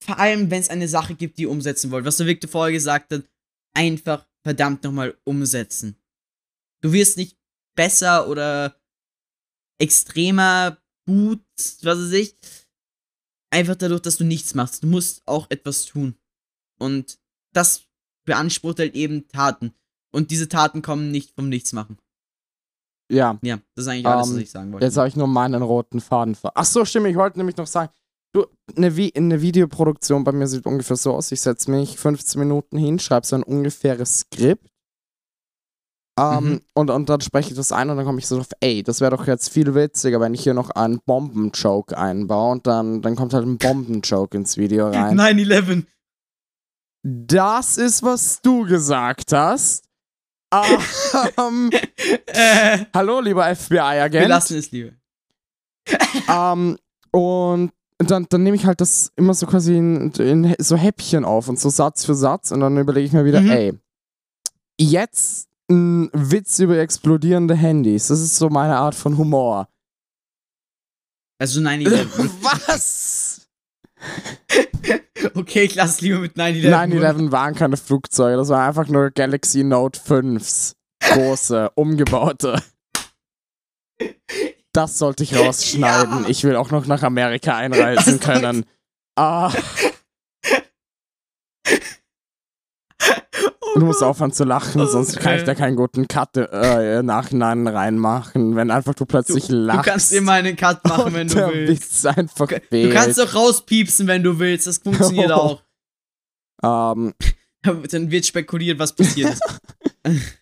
[0.01, 2.71] vor allem, wenn es eine Sache gibt, die ihr umsetzen wollt, was der Victor vorher
[2.71, 3.23] gesagt hat,
[3.75, 5.97] einfach verdammt nochmal umsetzen.
[6.81, 7.37] Du wirst nicht
[7.75, 8.79] besser oder
[9.81, 11.43] extremer gut,
[11.81, 12.37] was weiß ich,
[13.55, 14.83] einfach dadurch, dass du nichts machst.
[14.83, 16.15] Du musst auch etwas tun.
[16.79, 17.17] Und
[17.53, 17.85] das
[18.25, 19.73] beansprucht halt eben Taten.
[20.11, 21.97] Und diese Taten kommen nicht vom Nichtsmachen.
[23.11, 24.85] Ja, Ja, das ist eigentlich alles, was Ähm, ich sagen wollte.
[24.85, 26.51] jetzt habe ich nur meinen roten Faden ver.
[26.55, 27.07] Ach so, stimmt.
[27.07, 27.91] Ich wollte nämlich noch sagen,
[28.33, 28.45] du,
[28.75, 31.31] eine, Vi eine Videoproduktion bei mir sieht ungefähr so aus.
[31.31, 34.67] Ich setze mich 15 Minuten hin, schreibe so ein ungefähres Skript.
[36.17, 36.61] Ähm, Mhm.
[36.75, 39.01] und, und dann spreche ich das ein und dann komme ich so auf, ey, das
[39.01, 43.15] wäre doch jetzt viel witziger, wenn ich hier noch einen Bombenjoke einbaue und dann, dann
[43.17, 45.19] kommt halt ein Bombenjoke ins Video rein.
[45.19, 45.83] 9-11.
[47.03, 49.83] Das ist, was du gesagt hast.
[51.37, 51.69] ähm,
[52.27, 54.29] äh, hallo, lieber wir FBI-Agent.
[54.29, 54.91] lassen es lieber.
[56.29, 56.77] Ähm,
[57.11, 61.49] und dann, dann nehme ich halt das immer so quasi in, in so Häppchen auf
[61.49, 63.49] und so Satz für Satz und dann überlege ich mir wieder, Mhm.
[63.51, 63.73] ey,
[64.79, 68.07] jetzt ein Witz über explodierende Handys.
[68.07, 69.67] Das ist so meine Art von Humor.
[71.39, 72.07] Also 9-11.
[72.67, 73.47] Was?
[75.35, 76.69] okay, ich lasse es lieber mit 9-11.
[76.69, 80.73] 9-11 waren keine Flugzeuge, das waren einfach nur Galaxy Note 5s.
[81.01, 82.61] Große, umgebaute.
[84.71, 86.23] Das sollte ich rausschneiden.
[86.23, 86.29] Ja.
[86.29, 88.65] Ich will auch noch nach Amerika einreisen können.
[89.15, 89.51] Ah,
[93.75, 98.55] du musst aufhören zu lachen, sonst kann ich da keinen guten Cut äh, Nachhinein reinmachen,
[98.55, 99.83] wenn einfach du plötzlich Du lachst.
[99.89, 102.03] kannst immer einen Cut machen, wenn du willst.
[102.03, 102.93] Witz einfach Du fehlt.
[102.93, 104.67] kannst doch rauspiepsen, wenn du willst.
[104.67, 105.61] Das funktioniert auch.
[106.63, 107.13] ähm,
[107.91, 109.41] Dann wird spekuliert, was passiert ist.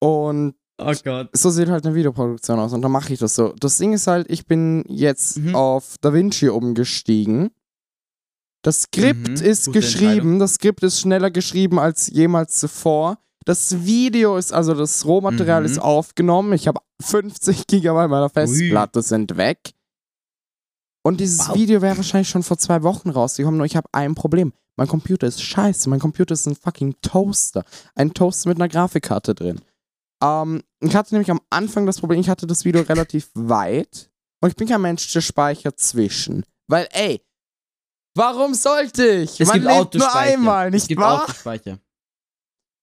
[0.00, 1.28] und Oh Gott.
[1.32, 3.52] so sieht halt eine Videoproduktion aus und dann mache ich das so.
[3.60, 5.54] Das Ding ist halt, ich bin jetzt Mhm.
[5.54, 7.50] auf DaVinci umgestiegen.
[8.62, 13.18] Das Skript Mhm, ist geschrieben, das Skript ist schneller geschrieben als jemals zuvor.
[13.44, 15.66] Das Video ist, also das Rohmaterial Mhm.
[15.66, 16.52] ist aufgenommen.
[16.52, 19.72] Ich habe 50 Gigabyte meiner Festplatte sind weg.
[21.04, 21.56] Und dieses Wow.
[21.56, 24.52] Video wäre wahrscheinlich schon vor zwei Wochen rausgekommen, nur ich habe ein Problem.
[24.76, 25.90] Mein Computer ist scheiße.
[25.90, 27.64] Mein Computer ist ein fucking Toaster.
[27.96, 29.60] Ein Toaster mit einer Grafikkarte drin.
[30.22, 34.08] Ähm, ich hatte nämlich am Anfang das Problem, ich hatte das Video relativ weit
[34.40, 36.44] und ich bin kein Mensch, der speichert zwischen.
[36.68, 37.20] Weil, ey,
[38.14, 39.40] warum sollte ich?
[39.40, 40.20] Es Man gibt lebt nur Autospeicher.
[40.20, 41.24] einmal, es nicht gibt wahr?
[41.24, 41.78] Autospeicher.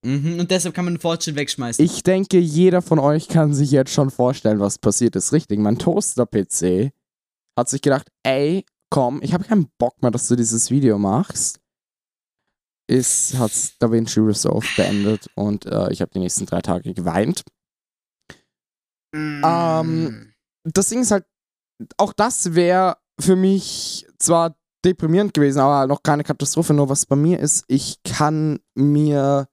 [0.06, 1.84] Mhm, und deshalb kann man den Fortschritt wegschmeißen.
[1.84, 5.34] Ich denke, jeder von euch kann sich jetzt schon vorstellen, was passiert ist.
[5.34, 6.92] Richtig, mein Toaster-PC
[7.58, 11.60] hat sich gedacht, ey, komm, ich habe keinen Bock mehr, dass du dieses Video machst.
[12.90, 17.44] Ist, hat DaVinci Resolve beendet und äh, ich habe die nächsten drei Tage geweint.
[19.12, 19.44] Mm.
[19.44, 21.26] ähm, das Ding ist halt,
[21.98, 24.56] auch das wäre für mich zwar
[24.86, 26.74] deprimierend gewesen, aber noch keine Katastrophe.
[26.74, 29.48] Nur was bei mir ist, ich kann mir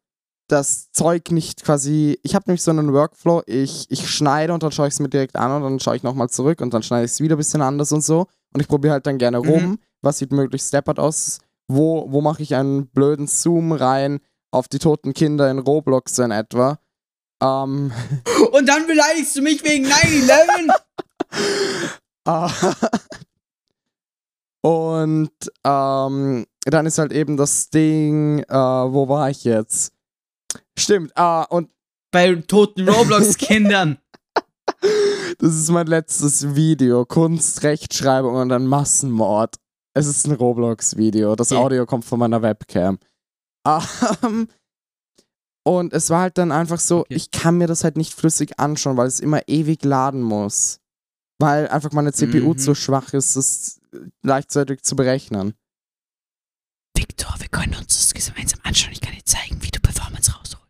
[0.49, 2.19] das Zeug nicht quasi.
[2.23, 5.09] Ich habe nämlich so einen Workflow, ich, ich schneide und dann schaue ich es mir
[5.09, 7.39] direkt an und dann schaue ich nochmal zurück und dann schneide ich es wieder ein
[7.39, 8.27] bisschen anders und so.
[8.55, 9.49] Und ich probiere halt dann gerne Mhm.
[9.49, 11.39] rum, was sieht möglichst steppert aus.
[11.69, 14.21] Wo, wo mache ich einen blöden Zoom rein
[14.53, 16.79] auf die toten Kinder in Roblox in etwa.
[17.43, 17.91] Ähm,
[18.53, 20.73] Und dann beleidigst du mich wegen 9-11?
[24.67, 25.31] Und
[25.63, 29.93] ähm, dann ist halt eben das Ding, äh, wo war ich jetzt?
[30.77, 31.71] Stimmt, ah, und
[32.11, 33.99] Bei toten Roblox-Kindern.
[35.39, 37.05] das ist mein letztes Video.
[37.05, 39.55] Kunst, Rechtschreibung und dann Massenmord.
[39.95, 41.37] Es ist ein Roblox-Video.
[41.37, 41.61] Das Okay.
[41.63, 42.99] Audio kommt von meiner Webcam.
[43.65, 44.49] Ähm,
[45.65, 47.15] und es war halt dann einfach so, Okay.
[47.15, 50.81] ich kann mir das halt nicht flüssig anschauen, weil es immer ewig laden muss.
[51.39, 52.59] Weil einfach meine CPU Mhm.
[52.59, 53.76] zu schwach ist, das
[54.23, 55.55] gleichzeitig zu berechnen.
[56.97, 58.93] Victor, wir können uns das gemeinsam anschauen.
[58.93, 60.67] Ich kann dir zeigen, wie du Performance rausholst.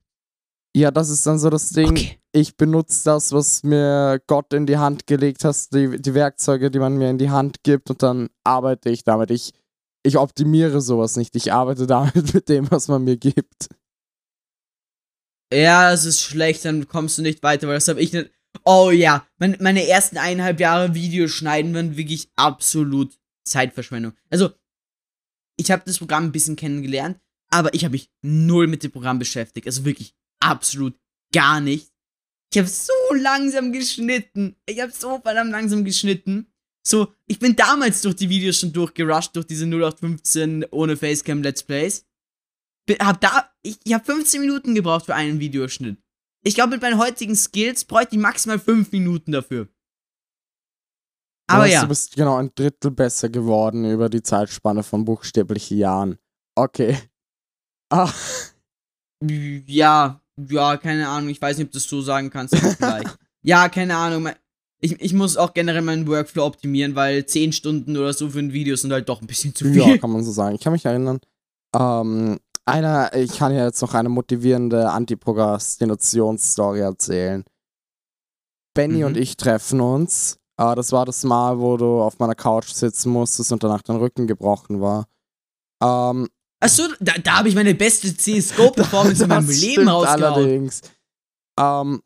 [0.76, 1.90] Ja, das ist dann so das Ding.
[1.92, 2.18] Okay.
[2.32, 6.78] Ich benutze das, was mir Gott in die Hand gelegt hat, die, die Werkzeuge, die
[6.78, 9.30] man mir in die Hand gibt, und dann arbeite ich damit.
[9.30, 9.54] Ich,
[10.02, 11.34] ich optimiere sowas nicht.
[11.34, 13.68] Ich arbeite damit mit dem, was man mir gibt.
[15.50, 18.30] Ja, es ist schlecht, dann kommst du nicht weiter, weil das habe ich nicht.
[18.68, 24.12] Oh ja, mein, meine ersten eineinhalb Jahre Videos schneiden waren wirklich absolut Zeitverschwendung.
[24.28, 24.50] Also,
[25.56, 29.20] ich habe das Programm ein bisschen kennengelernt, aber ich habe mich null mit dem Programm
[29.20, 29.68] beschäftigt.
[29.68, 30.98] Also wirklich absolut
[31.32, 31.92] gar nicht.
[32.52, 34.56] Ich habe so langsam geschnitten.
[34.66, 36.52] Ich habe so verdammt langsam geschnitten.
[36.84, 41.62] So, ich bin damals durch die Videos schon durchgerusht, durch diese 0815 ohne Facecam Let's
[41.62, 42.04] Plays.
[43.00, 45.98] Hab da, ich, ich habe 15 Minuten gebraucht für einen Videoschnitt.
[46.46, 49.66] Ich glaube, mit meinen heutigen Skills bräuchte ich maximal 5 Minuten dafür.
[51.48, 51.82] Aber Weißt, ja.
[51.82, 56.18] Du bist genau ein Drittel besser geworden über die Zeitspanne von buchstäblichen Jahren.
[56.54, 56.98] Okay.
[57.88, 58.12] Ah,
[59.20, 60.20] Ja,
[60.50, 61.30] ja, keine Ahnung.
[61.30, 62.56] Ich weiß nicht, ob du das so sagen kannst.
[63.42, 64.28] ja, keine Ahnung.
[64.80, 68.52] Ich, ich muss auch generell meinen Workflow optimieren, weil 10 Stunden oder so für ein
[68.52, 69.86] Video sind halt doch ein bisschen zu viel.
[69.86, 70.56] ja, kann man so sagen.
[70.56, 71.20] Ich kann mich erinnern.
[71.76, 77.44] Ähm, einer, ich kann ja jetzt noch eine motivierende Antiprokrastinationsstory erzählen.
[78.74, 79.04] Benny Mhm.
[79.04, 80.38] und ich treffen uns.
[80.58, 83.96] Äh, das war das Mal, wo du auf meiner Couch sitzen musstest und danach dein
[83.96, 85.06] Rücken gebrochen war.
[85.82, 86.28] Ähm,
[86.60, 90.22] Achso, da, da habe ich meine beste CSGO-Performance in meinem Leben rausgehauen.
[90.24, 90.80] allerdings.
[91.58, 92.02] Ähm,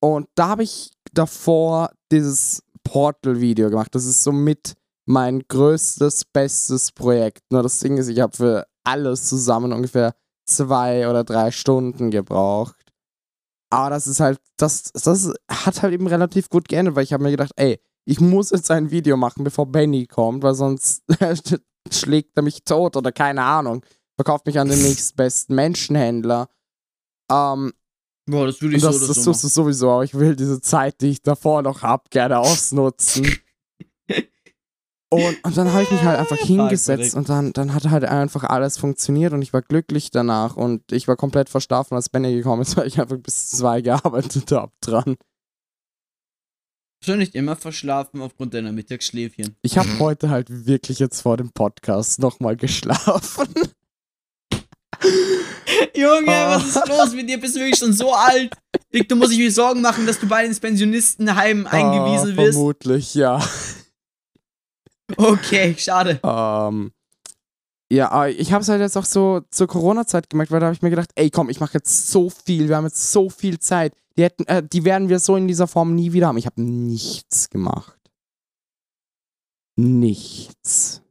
[0.00, 3.94] und da habe ich davor dieses Portal-Video gemacht.
[3.94, 4.74] Das ist somit
[5.06, 7.42] mein größtes, bestes Projekt.
[7.50, 10.14] Nur das Ding ist, ich habe für alles zusammen ungefähr
[10.44, 12.76] zwei oder drei Stunden gebraucht.
[13.70, 17.22] Aber das ist halt, das, das hat halt eben relativ gut geendet, weil ich habe
[17.22, 21.02] mir gedacht, ey, ich muss jetzt ein Video machen, bevor Benny kommt, weil sonst
[21.90, 23.84] schlägt er mich tot oder keine Ahnung.
[24.16, 26.48] Verkauft mich an den nächstbesten Menschenhändler.
[27.30, 27.72] Ähm,
[28.26, 29.48] Boah, das würde ich das, so oder das so tust machen.
[29.48, 33.26] du sowieso, aber ich will diese Zeit, die ich davor noch hab, gerne ausnutzen.
[35.16, 38.44] Und, und dann habe ich mich halt einfach hingesetzt und dann, dann hat halt einfach
[38.44, 42.62] alles funktioniert und ich war glücklich danach und ich war komplett verstaufen, als Benny gekommen
[42.62, 45.16] ist, weil ich einfach bis zwei gearbeitet habe dran.
[47.04, 49.56] Schon nicht immer verschlafen aufgrund deiner Mittagsschläfchen.
[49.62, 53.48] Ich habe heute halt wirklich jetzt vor dem Podcast nochmal geschlafen.
[55.94, 56.50] Junge, Oh.
[56.54, 57.38] was ist los mit dir?
[57.40, 58.52] Bist du wirklich schon so alt?
[58.90, 62.52] Victor muss ich mir Sorgen machen, dass du bald ins Pensionistenheim eingewiesen Ah, wirst.
[62.54, 63.40] Vermutlich, ja.
[65.16, 66.20] Okay, schade.
[66.22, 66.92] Ähm,
[67.92, 70.74] ja, aber ich habe es halt jetzt auch so zur Corona-Zeit gemerkt, weil da habe
[70.74, 73.58] ich mir gedacht, ey, komm, ich mache jetzt so viel, wir haben jetzt so viel
[73.58, 73.94] Zeit.
[74.16, 76.36] Die, hätten, äh, die werden wir so in dieser Form nie wieder haben.
[76.38, 77.98] Ich habe nichts gemacht.
[79.76, 81.02] Nichts.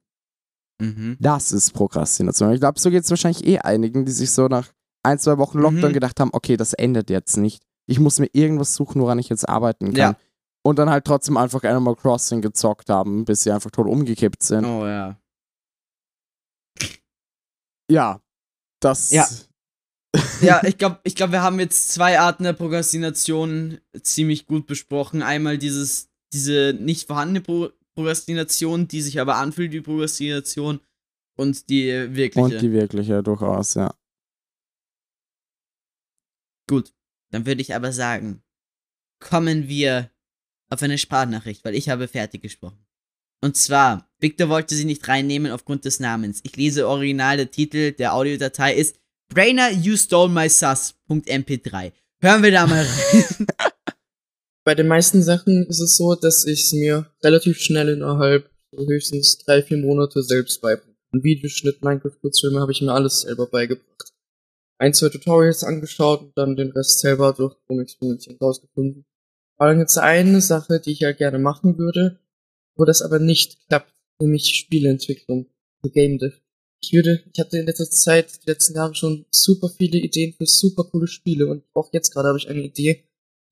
[0.80, 1.18] Mhm.
[1.20, 2.52] Das ist Prokrastination.
[2.54, 4.68] Ich glaube, so geht es wahrscheinlich eh einigen, die sich so nach
[5.04, 5.94] ein, zwei Wochen Lockdown Mhm.
[5.94, 7.64] gedacht haben, okay, das endet jetzt nicht.
[7.88, 9.96] Ich muss mir irgendwas suchen, woran ich jetzt arbeiten kann.
[9.96, 10.16] Ja.
[10.64, 14.66] Und dann halt trotzdem einfach Animal Crossing gezockt haben, bis sie einfach tot umgekippt sind.
[14.66, 15.20] Oh ja.
[17.90, 18.22] Ja,
[18.80, 19.12] das.
[19.12, 19.28] Ja.
[20.42, 25.22] Ja, ich glaube, ich glaub, wir haben jetzt zwei Arten der Prokrastination ziemlich gut besprochen.
[25.22, 30.82] Einmal dieses, diese nicht vorhandene Pro Prokrastination, die sich aber anfühlt wie Prokrastination
[31.38, 32.42] und die wirkliche.
[32.44, 33.94] Und die wirkliche, durchaus, ja.
[36.70, 36.94] Gut,
[37.32, 38.42] dann würde ich aber sagen,
[39.20, 40.10] kommen wir
[40.72, 42.86] auf eine Sprachnachricht, weil ich habe fertig gesprochen.
[43.44, 46.42] Und zwar, Victor wollte sie nicht reinnehmen aufgrund des Namens.
[46.44, 48.96] Ich lese original, der Titel der Audiodatei ist
[49.34, 51.92] Brainer, you stole my sus.mp3.
[52.22, 53.48] Hören wir da mal rein.
[54.64, 58.86] Bei den meisten Sachen ist es so, dass ich es mir relativ schnell innerhalb so
[58.86, 60.96] höchstens drei, vier Monate selbst beibringe.
[61.14, 64.14] Ein Videoschnitt, Minecraft-Kurzfilme habe ich mir alles selber beigebracht.
[64.78, 69.06] Ein, zwei Tutorials angeschaut und dann den Rest selber durch Rumexperimentieren rausgefunden.
[69.62, 72.20] Aber dann gibt es eine Sache, die ich ja gerne machen würde,
[72.76, 75.52] wo das aber nicht klappt, nämlich Spieleentwicklung,
[75.84, 76.36] also Game Dev.
[76.82, 80.48] Ich würde, ich hatte in letzter Zeit, die letzten Jahre schon super viele Ideen für
[80.48, 83.04] super coole Spiele und auch jetzt gerade habe ich eine Idee,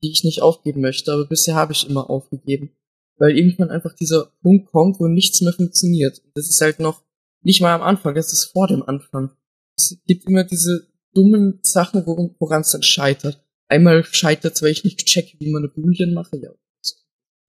[0.01, 2.71] die ich nicht aufgeben möchte, aber bisher habe ich immer aufgegeben.
[3.19, 6.23] Weil irgendwann einfach dieser Punkt kommt, wo nichts mehr funktioniert.
[6.33, 7.03] Das ist halt noch
[7.43, 9.29] nicht mal am Anfang, das ist vor dem Anfang.
[9.77, 13.45] Es gibt immer diese dummen Sachen, woran es dann scheitert.
[13.69, 16.51] Einmal scheitert weil ich nicht checke, wie man eine Boolean mache, ja.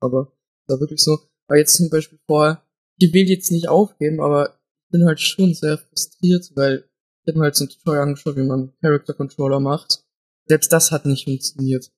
[0.00, 0.32] Aber
[0.66, 1.18] da wirklich so,
[1.48, 2.62] weil jetzt zum Beispiel vorher,
[2.98, 6.88] ich will jetzt nicht aufgeben, aber ich bin halt schon sehr frustriert, weil
[7.22, 10.04] ich habe mir halt so ein Tutorial angeschaut, wie man Character Controller macht.
[10.46, 11.90] Selbst das hat nicht funktioniert.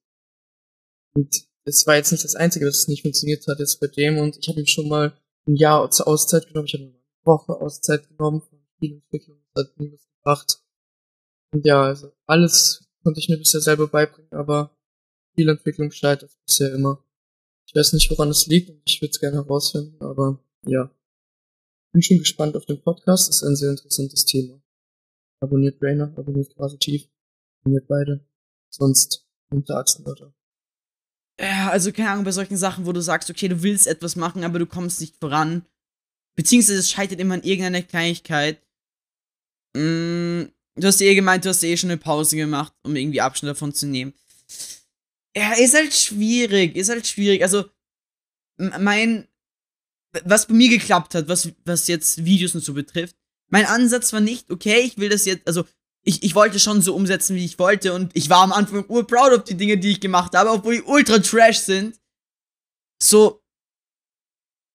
[1.15, 4.37] Und es war jetzt nicht das Einzige, es nicht funktioniert hat jetzt bei dem und
[4.37, 5.17] ich habe ihm schon mal
[5.47, 6.95] ein Jahr zur Auszeit genommen, ich habe eine
[7.25, 10.63] Woche Auszeit genommen von Spielentwicklung, das hat nie was gebracht.
[11.53, 14.77] Und ja, also alles konnte ich mir bisher selber beibringen, aber
[15.33, 17.05] Spielentwicklung scheitert bisher immer.
[17.67, 20.91] Ich weiß nicht, woran es liegt und ich würde es gerne herausfinden, aber ja.
[21.93, 24.63] Bin schon gespannt auf den Podcast, das ist ein sehr interessantes Thema.
[25.41, 27.09] Abonniert Brainer, abonniert Quasitiv,
[27.61, 28.27] abonniert beide.
[28.71, 30.35] Sonst der Achsenwörter.
[31.39, 34.45] Ja, also keine Ahnung, bei solchen Sachen, wo du sagst, okay, du willst etwas machen,
[34.45, 35.67] aber du kommst nicht voran.
[36.37, 38.63] Beziehungsweise es scheitert immer an irgendeiner Kleinigkeit.
[39.75, 40.45] Mm,
[40.77, 43.75] du hast eh gemeint, du hast eh schon eine Pause gemacht, um irgendwie Abstand davon
[43.75, 44.15] zu nehmen.
[45.37, 47.43] Ja, ist halt schwierig, ist halt schwierig.
[47.43, 47.65] Also,
[48.59, 49.29] mein,
[50.25, 53.17] was bei mir geklappt hat, was, was jetzt Videos und so betrifft,
[53.49, 55.65] mein Ansatz war nicht, okay, ich will das jetzt, also,
[56.05, 59.33] ich, ich wollte schon so umsetzen, wie ich wollte und ich war am Anfang urproud
[59.33, 62.01] auf die Dinge, die ich gemacht habe, obwohl die ultra trash sind.
[63.01, 63.43] So,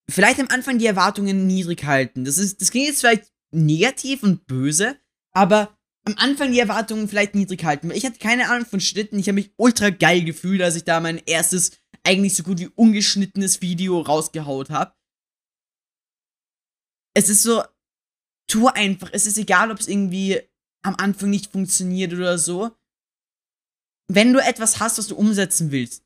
[0.10, 2.24] vielleicht am Anfang die Erwartungen niedrig halten.
[2.24, 4.98] Das ist, das klingt jetzt vielleicht negativ und böse,
[5.34, 5.77] aber
[6.08, 7.92] am Anfang die Erwartungen vielleicht niedrig halten.
[7.92, 9.20] Ich hatte keine Ahnung von Schnitten.
[9.20, 11.72] Ich habe mich ultra geil gefühlt, als ich da mein erstes,
[12.04, 14.96] eigentlich so gut wie ungeschnittenes Video rausgehaut habe.
[17.14, 17.62] Es ist so,
[18.50, 19.10] tu einfach.
[19.12, 20.42] Es ist egal, ob es irgendwie
[20.82, 22.72] am Anfang nicht funktioniert oder so.
[24.10, 26.06] Wenn du etwas hast, was du umsetzen willst,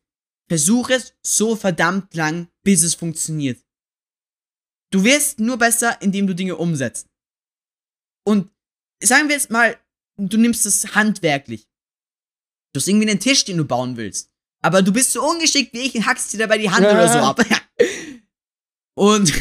[0.50, 3.64] versuch es so verdammt lang, bis es funktioniert.
[4.92, 7.08] Du wirst nur besser, indem du Dinge umsetzt.
[8.28, 8.52] Und
[9.04, 9.78] sagen wir jetzt mal,
[10.18, 11.68] du nimmst es handwerklich.
[12.74, 14.32] Du hast irgendwie einen Tisch, den du bauen willst.
[14.62, 17.20] Aber du bist so ungeschickt wie ich und hackst dir dabei die Hand oder so
[17.20, 17.44] ab.
[18.96, 19.34] und,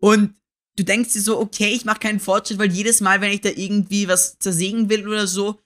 [0.00, 0.34] und
[0.76, 3.50] du denkst dir so, okay, ich mache keinen Fortschritt, weil jedes Mal, wenn ich da
[3.50, 5.60] irgendwie was zersägen will oder so,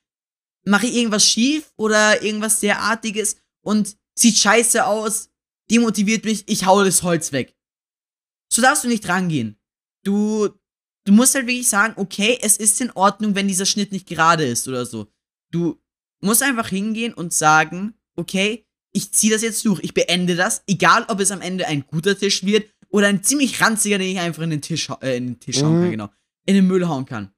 [0.64, 5.30] mache ich irgendwas schief oder irgendwas derartiges und sieht scheiße aus,
[5.70, 7.54] demotiviert mich, ich hau das Holz weg.
[8.52, 9.58] So darfst du nicht rangehen.
[10.04, 10.48] Du,
[11.08, 14.44] du musst halt wirklich sagen, okay, es ist in Ordnung, wenn dieser Schnitt nicht gerade
[14.46, 15.10] ist oder so.
[15.50, 15.80] Du
[16.20, 21.04] musst einfach hingehen und sagen, okay, ich ziehe das jetzt durch, ich beende das, egal
[21.08, 24.42] ob es am Ende ein guter Tisch wird oder ein ziemlich ranziger, den ich einfach
[24.42, 25.90] in den Tisch, äh, in den Tisch hauen kann, Mhm.
[25.90, 26.10] genau,
[26.46, 27.32] in den Müll hauen kann.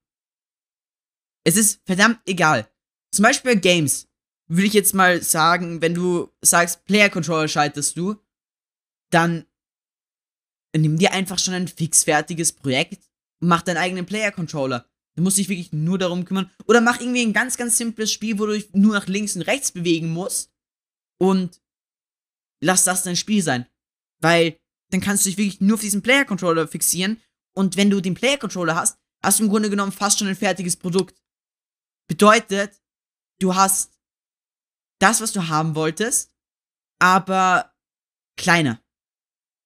[1.44, 2.68] Es ist verdammt egal.
[3.12, 4.06] Zum Beispiel bei Games.
[4.52, 8.16] würde ich jetzt mal sagen, wenn du sagst, Player Controller schaltest du,
[9.10, 9.46] dann
[10.76, 13.08] nimm dir einfach schon ein fixfertiges Projekt
[13.41, 14.86] mach deinen eigenen Player Controller.
[15.16, 16.51] Du musst dich wirklich nur darum kümmern.
[16.66, 19.43] Oder mach irgendwie ein ganz, ganz simples Spiel, wo du dich nur nach links und
[19.43, 20.53] rechts bewegen musst.
[21.18, 21.61] Und
[22.62, 23.66] lass das dein Spiel sein.
[24.20, 24.59] Weil
[24.91, 27.20] dann kannst du dich wirklich nur auf diesen Player Controller fixieren.
[27.55, 30.36] Und wenn du den Player Controller hast, hast du im Grunde genommen fast schon ein
[30.36, 31.20] fertiges Produkt.
[32.09, 32.80] Bedeutet,
[33.38, 33.99] du hast
[35.01, 36.34] das, was du haben wolltest,
[36.99, 37.74] aber
[38.36, 38.80] kleiner.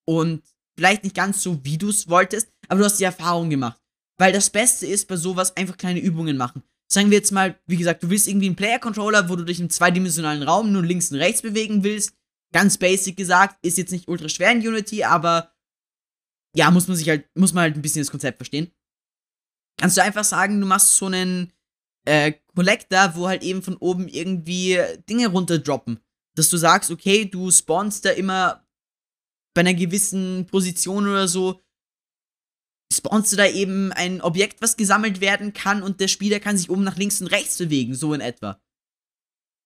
[0.06, 0.42] Und
[0.76, 3.80] vielleicht nicht ganz so, wie du es wolltest, aber du hast die Erfahrung gemacht.
[4.18, 6.62] Weil das Beste ist bei sowas einfach kleine Übungen machen.
[6.88, 9.70] Sagen wir jetzt mal, wie gesagt, du willst irgendwie einen Player-Controller, wo du dich im
[9.70, 12.14] zweidimensionalen Raum nur links und rechts bewegen willst.
[12.52, 15.52] Ganz basic gesagt, ist jetzt nicht ultra schwer in Unity, aber
[16.54, 18.70] ja, muss man sich halt, muss man halt ein bisschen das Konzept verstehen.
[19.76, 21.52] Kannst du einfach sagen, du machst so einen
[22.04, 25.98] äh, Collector, wo halt eben von oben irgendwie Dinge runterdroppen.
[26.36, 28.64] Dass du sagst, okay, du spawnst da immer
[29.54, 31.60] bei einer gewissen Position oder so,
[32.96, 36.70] spawnst du da eben ein Objekt, was gesammelt werden kann und der Spieler kann sich
[36.70, 38.60] oben nach links und rechts bewegen, so in etwa.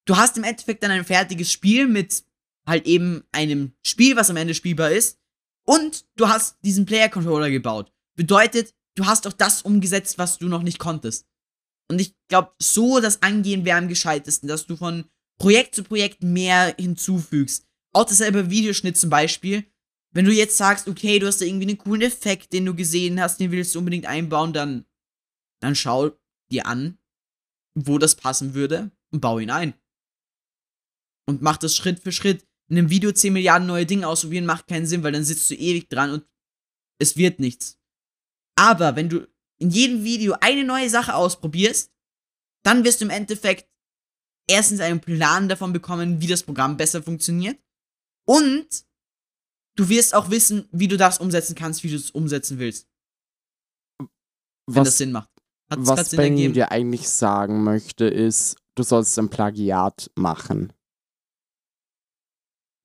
[0.07, 2.25] Du hast im Endeffekt dann ein fertiges Spiel mit
[2.67, 5.19] halt eben einem Spiel, was am Ende spielbar ist.
[5.67, 7.93] Und du hast diesen Player-Controller gebaut.
[8.17, 11.27] Bedeutet, du hast auch das umgesetzt, was du noch nicht konntest.
[11.91, 15.05] Und ich glaube, so das Angehen wäre am gescheitesten, dass du von
[15.39, 17.67] Projekt zu Projekt mehr hinzufügst.
[17.93, 19.65] Auch dasselbe Videoschnitt zum Beispiel.
[20.15, 23.21] Wenn du jetzt sagst, okay, du hast da irgendwie einen coolen Effekt, den du gesehen
[23.21, 24.87] hast, den willst du unbedingt einbauen, dann,
[25.61, 26.11] dann schau
[26.51, 26.99] dir an,
[27.75, 29.75] wo das passen würde und bau ihn ein.
[31.27, 32.47] Und mach das Schritt für Schritt.
[32.71, 35.55] In einem Video 10 Milliarden neue Dinge ausprobieren macht keinen Sinn, weil dann sitzt du
[35.55, 36.27] ewig dran und
[36.99, 37.79] es wird nichts.
[38.57, 39.29] Aber wenn du
[39.59, 41.93] in jedem Video eine neue Sache ausprobierst,
[42.65, 43.71] dann wirst du im Endeffekt
[44.49, 47.59] erstens einen Plan davon bekommen, wie das Programm besser funktioniert.
[48.27, 48.85] Und
[49.79, 52.89] du wirst auch wissen, wie du das umsetzen kannst, wie du es umsetzen willst.
[54.67, 55.31] Wenn das Sinn macht.
[55.71, 60.73] Hat's was Sinn Ben dir eigentlich sagen möchte, ist, du sollst ein Plagiat machen.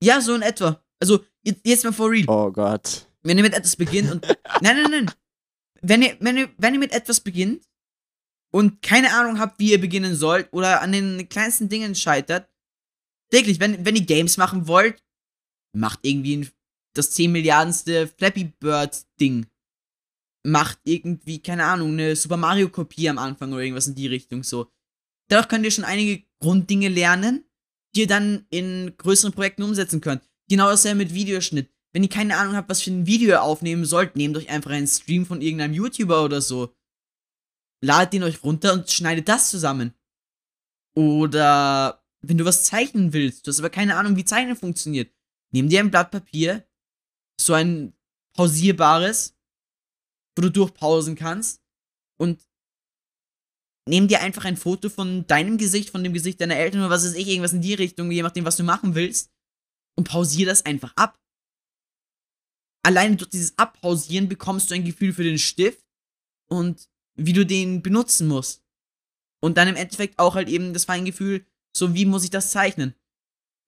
[0.02, 0.82] Ja, so in etwa.
[1.00, 2.24] Also, jetzt mal for real.
[2.28, 3.08] Oh Gott.
[3.22, 4.26] Wenn ihr mit etwas beginnt und.
[4.60, 5.10] nein, nein, nein.
[5.82, 7.66] Wenn ihr, wenn, ihr, wenn ihr mit etwas beginnt
[8.52, 12.48] und keine Ahnung habt, wie ihr beginnen sollt oder an den kleinsten Dingen scheitert,
[13.30, 15.02] täglich, wenn, wenn ihr Games machen wollt,
[15.74, 16.50] macht irgendwie ein
[16.94, 19.46] das 10 Milliardenste Flappy Bird Ding
[20.46, 24.42] macht irgendwie, keine Ahnung, eine Super Mario Kopie am Anfang oder irgendwas in die Richtung
[24.42, 24.70] so.
[25.28, 27.44] Dadurch könnt ihr schon einige Grunddinge lernen,
[27.94, 30.22] die ihr dann in größeren Projekten umsetzen könnt.
[30.48, 31.70] Genau dasselbe mit Videoschnitt.
[31.92, 34.72] Wenn ihr keine Ahnung habt, was für ein Video ihr aufnehmen sollt, nehmt euch einfach
[34.72, 36.74] einen Stream von irgendeinem YouTuber oder so.
[37.80, 39.94] Ladet den euch runter und schneidet das zusammen.
[40.94, 45.10] Oder wenn du was zeichnen willst, du hast aber keine Ahnung, wie Zeichnen funktioniert,
[45.52, 46.66] nimm dir ein Blatt Papier,
[47.40, 47.94] so ein
[48.34, 49.36] pausierbares,
[50.36, 51.62] wo du durchpausen kannst
[52.18, 52.42] und
[53.88, 57.04] nimm dir einfach ein Foto von deinem Gesicht, von dem Gesicht deiner Eltern oder was
[57.04, 59.30] weiß ich, irgendwas in die Richtung, je nachdem, was du machen willst
[59.96, 61.20] und pausier das einfach ab.
[62.84, 65.84] Alleine durch dieses Abpausieren bekommst du ein Gefühl für den Stift
[66.48, 68.62] und wie du den benutzen musst.
[69.40, 72.94] Und dann im Endeffekt auch halt eben das Feingefühl, so wie muss ich das zeichnen.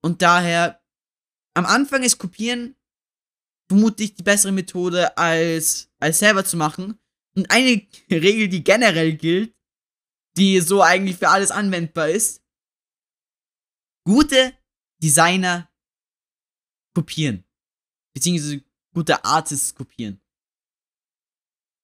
[0.03, 0.83] Und daher,
[1.55, 2.77] am Anfang ist Kopieren
[3.69, 6.99] vermutlich die bessere Methode, als, als selber zu machen.
[7.35, 9.55] Und eine Regel, die generell gilt,
[10.37, 12.43] die so eigentlich für alles anwendbar ist.
[14.05, 14.57] Gute
[15.03, 15.71] Designer
[16.95, 17.45] kopieren.
[18.15, 18.63] Beziehungsweise
[18.95, 20.21] gute Artists kopieren.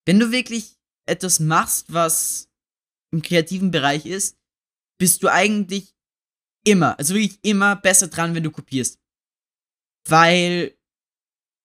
[0.07, 2.51] Wenn du wirklich etwas machst, was
[3.13, 4.39] im kreativen Bereich ist,
[4.99, 5.95] bist du eigentlich
[6.65, 9.01] immer, also wirklich immer besser dran, wenn du kopierst.
[10.09, 10.77] Weil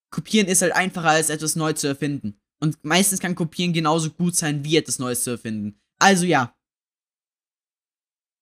[0.10, 2.40] Kopieren ist halt einfacher als etwas neu zu erfinden.
[2.60, 5.80] Und meistens kann Kopieren genauso gut sein, wie etwas Neues zu erfinden.
[6.00, 6.56] Also ja.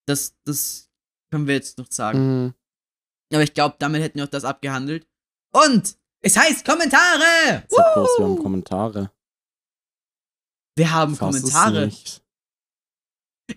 [0.07, 0.89] Das, das
[1.31, 2.19] können wir jetzt noch sagen.
[2.19, 2.53] Mhm.
[3.33, 5.07] Aber ich glaube, damit hätten wir auch das abgehandelt.
[5.51, 7.63] Und es heißt Kommentare!
[7.69, 9.11] Bloß, wir haben Kommentare.
[10.77, 11.91] Wir haben Fass Kommentare.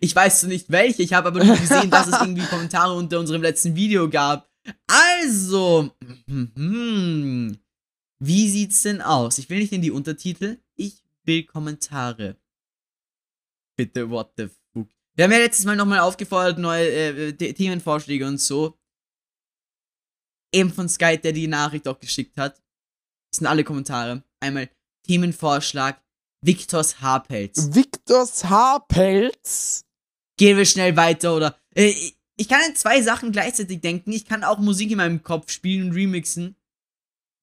[0.01, 3.43] Ich weiß nicht welche, ich habe aber nur gesehen, dass es irgendwie Kommentare unter unserem
[3.43, 4.51] letzten Video gab.
[4.87, 5.91] Also,
[6.27, 7.59] hm,
[8.19, 9.39] wie sieht's denn aus?
[9.39, 12.37] Ich will nicht in die Untertitel, ich will Kommentare.
[13.77, 14.89] Bitte, what the fuck.
[15.15, 18.79] Wir haben ja letztes Mal nochmal aufgefordert, neue äh, Themenvorschläge und so.
[20.53, 22.57] Eben von Sky, der die Nachricht auch geschickt hat.
[23.31, 24.23] Das sind alle Kommentare.
[24.41, 24.71] Einmal
[25.07, 26.03] Themenvorschlag
[26.41, 27.75] Viktors Haarpelz.
[27.75, 29.85] Viktors Haarpelz?
[30.37, 31.59] Gehen wir schnell weiter, oder?
[31.75, 31.93] Äh,
[32.37, 34.13] ich kann an zwei Sachen gleichzeitig denken.
[34.13, 36.55] Ich kann auch Musik in meinem Kopf spielen und remixen.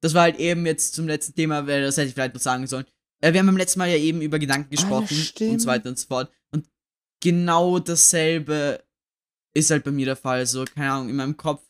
[0.01, 2.67] Das war halt eben jetzt zum letzten Thema, weil das hätte ich vielleicht noch sagen
[2.67, 2.85] sollen.
[3.21, 5.51] Äh, wir haben beim letzten Mal ja eben über Gedanken gesprochen stimmt.
[5.51, 6.31] und so weiter und so fort.
[6.51, 6.69] Und
[7.21, 8.83] genau dasselbe
[9.53, 10.45] ist halt bei mir der Fall.
[10.45, 11.63] So, keine Ahnung, in meinem Kopf.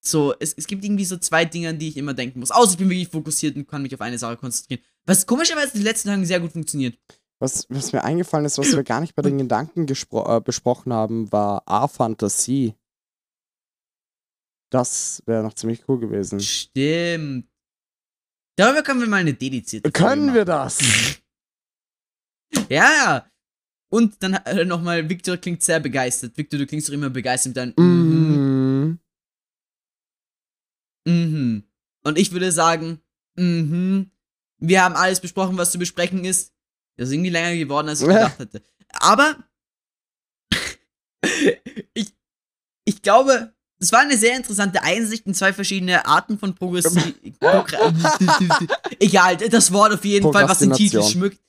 [0.00, 2.50] So, es, es gibt irgendwie so zwei Dinge, an die ich immer denken muss.
[2.50, 4.82] Außer ich bin wirklich fokussiert und kann mich auf eine Sache konzentrieren.
[5.04, 6.96] Was komischerweise die letzten Tage sehr gut funktioniert.
[7.40, 11.30] Was, was mir eingefallen ist, was wir gar nicht bei den Gedanken äh, besprochen haben,
[11.30, 12.74] war A-Fantasie.
[14.70, 16.40] Das wäre noch ziemlich cool gewesen.
[16.40, 17.48] Stimmt.
[18.56, 20.78] Darüber können wir mal eine dedizierte Können wir das?
[22.70, 23.30] Ja.
[23.90, 26.36] Und dann äh, nochmal, Victor klingt sehr begeistert.
[26.36, 28.98] Victor, du klingst doch immer begeistert mit deinem Mhm.
[31.04, 31.12] Mhm.
[31.12, 31.64] Mhm.
[32.04, 33.02] Und ich würde sagen,
[33.36, 34.10] mhm.
[34.60, 36.52] Wir haben alles besprochen, was zu besprechen ist.
[36.96, 38.62] Das ist irgendwie länger geworden, als ich gedacht hätte.
[38.92, 39.36] Aber
[41.94, 42.14] ich,
[42.84, 47.14] ich glaube, es war eine sehr interessante Einsicht in zwei verschiedene Arten von Progressiv.
[48.98, 51.40] Egal, das Wort auf jeden Fall, was den Titel schmückt.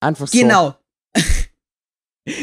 [0.00, 0.38] Einfach so.
[0.38, 0.78] Genau.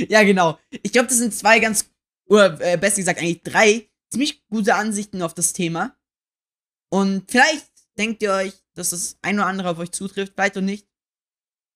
[0.10, 0.60] ja, genau.
[0.70, 1.89] Ich glaube, das sind zwei ganz,
[2.28, 5.97] oder äh, besser gesagt eigentlich drei ziemlich gute Ansichten auf das Thema.
[6.89, 10.62] Und vielleicht denkt ihr euch, dass das ein oder andere auf euch zutrifft, vielleicht auch
[10.62, 10.88] nicht.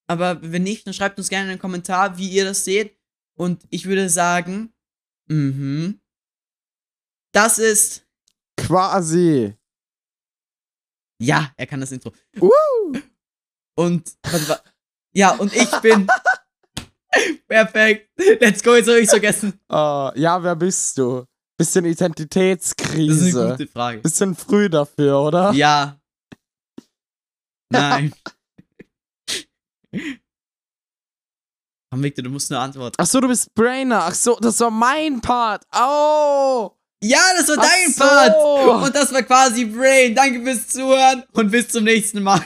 [0.07, 2.97] Aber wenn nicht, dann schreibt uns gerne einen Kommentar, wie ihr das seht.
[3.37, 4.73] Und ich würde sagen,
[5.27, 5.99] mhm.
[7.35, 8.05] Das ist,
[8.57, 9.53] Quasi.
[11.21, 12.13] ja, er kann das Intro.
[12.39, 12.49] Uh.
[13.77, 14.61] Und, warte, wa-
[15.13, 16.07] ja, und ich bin,
[17.47, 18.09] perfekt.
[18.17, 19.59] Let's go, jetzt habe ich vergessen.
[19.69, 21.25] Äh, ja, wer bist du?
[21.57, 23.49] Bisschen Das ist eine Identitätskrise.
[23.51, 23.99] gute Frage.
[23.99, 25.51] Bisschen früh dafür, oder?
[25.51, 25.99] Ja.
[27.69, 28.13] Nein.
[31.91, 32.95] Komm, Victor, du musst nur antworten.
[32.97, 34.03] Ach so, du bist Brainer.
[34.05, 35.65] Ach so, das war mein Part.
[35.73, 36.71] Oh.
[37.03, 38.03] Ja, das war Ach dein so.
[38.03, 38.83] Part.
[38.87, 40.15] Und das war quasi Brain.
[40.15, 42.41] Danke fürs Zuhören und bis zum nächsten Mal.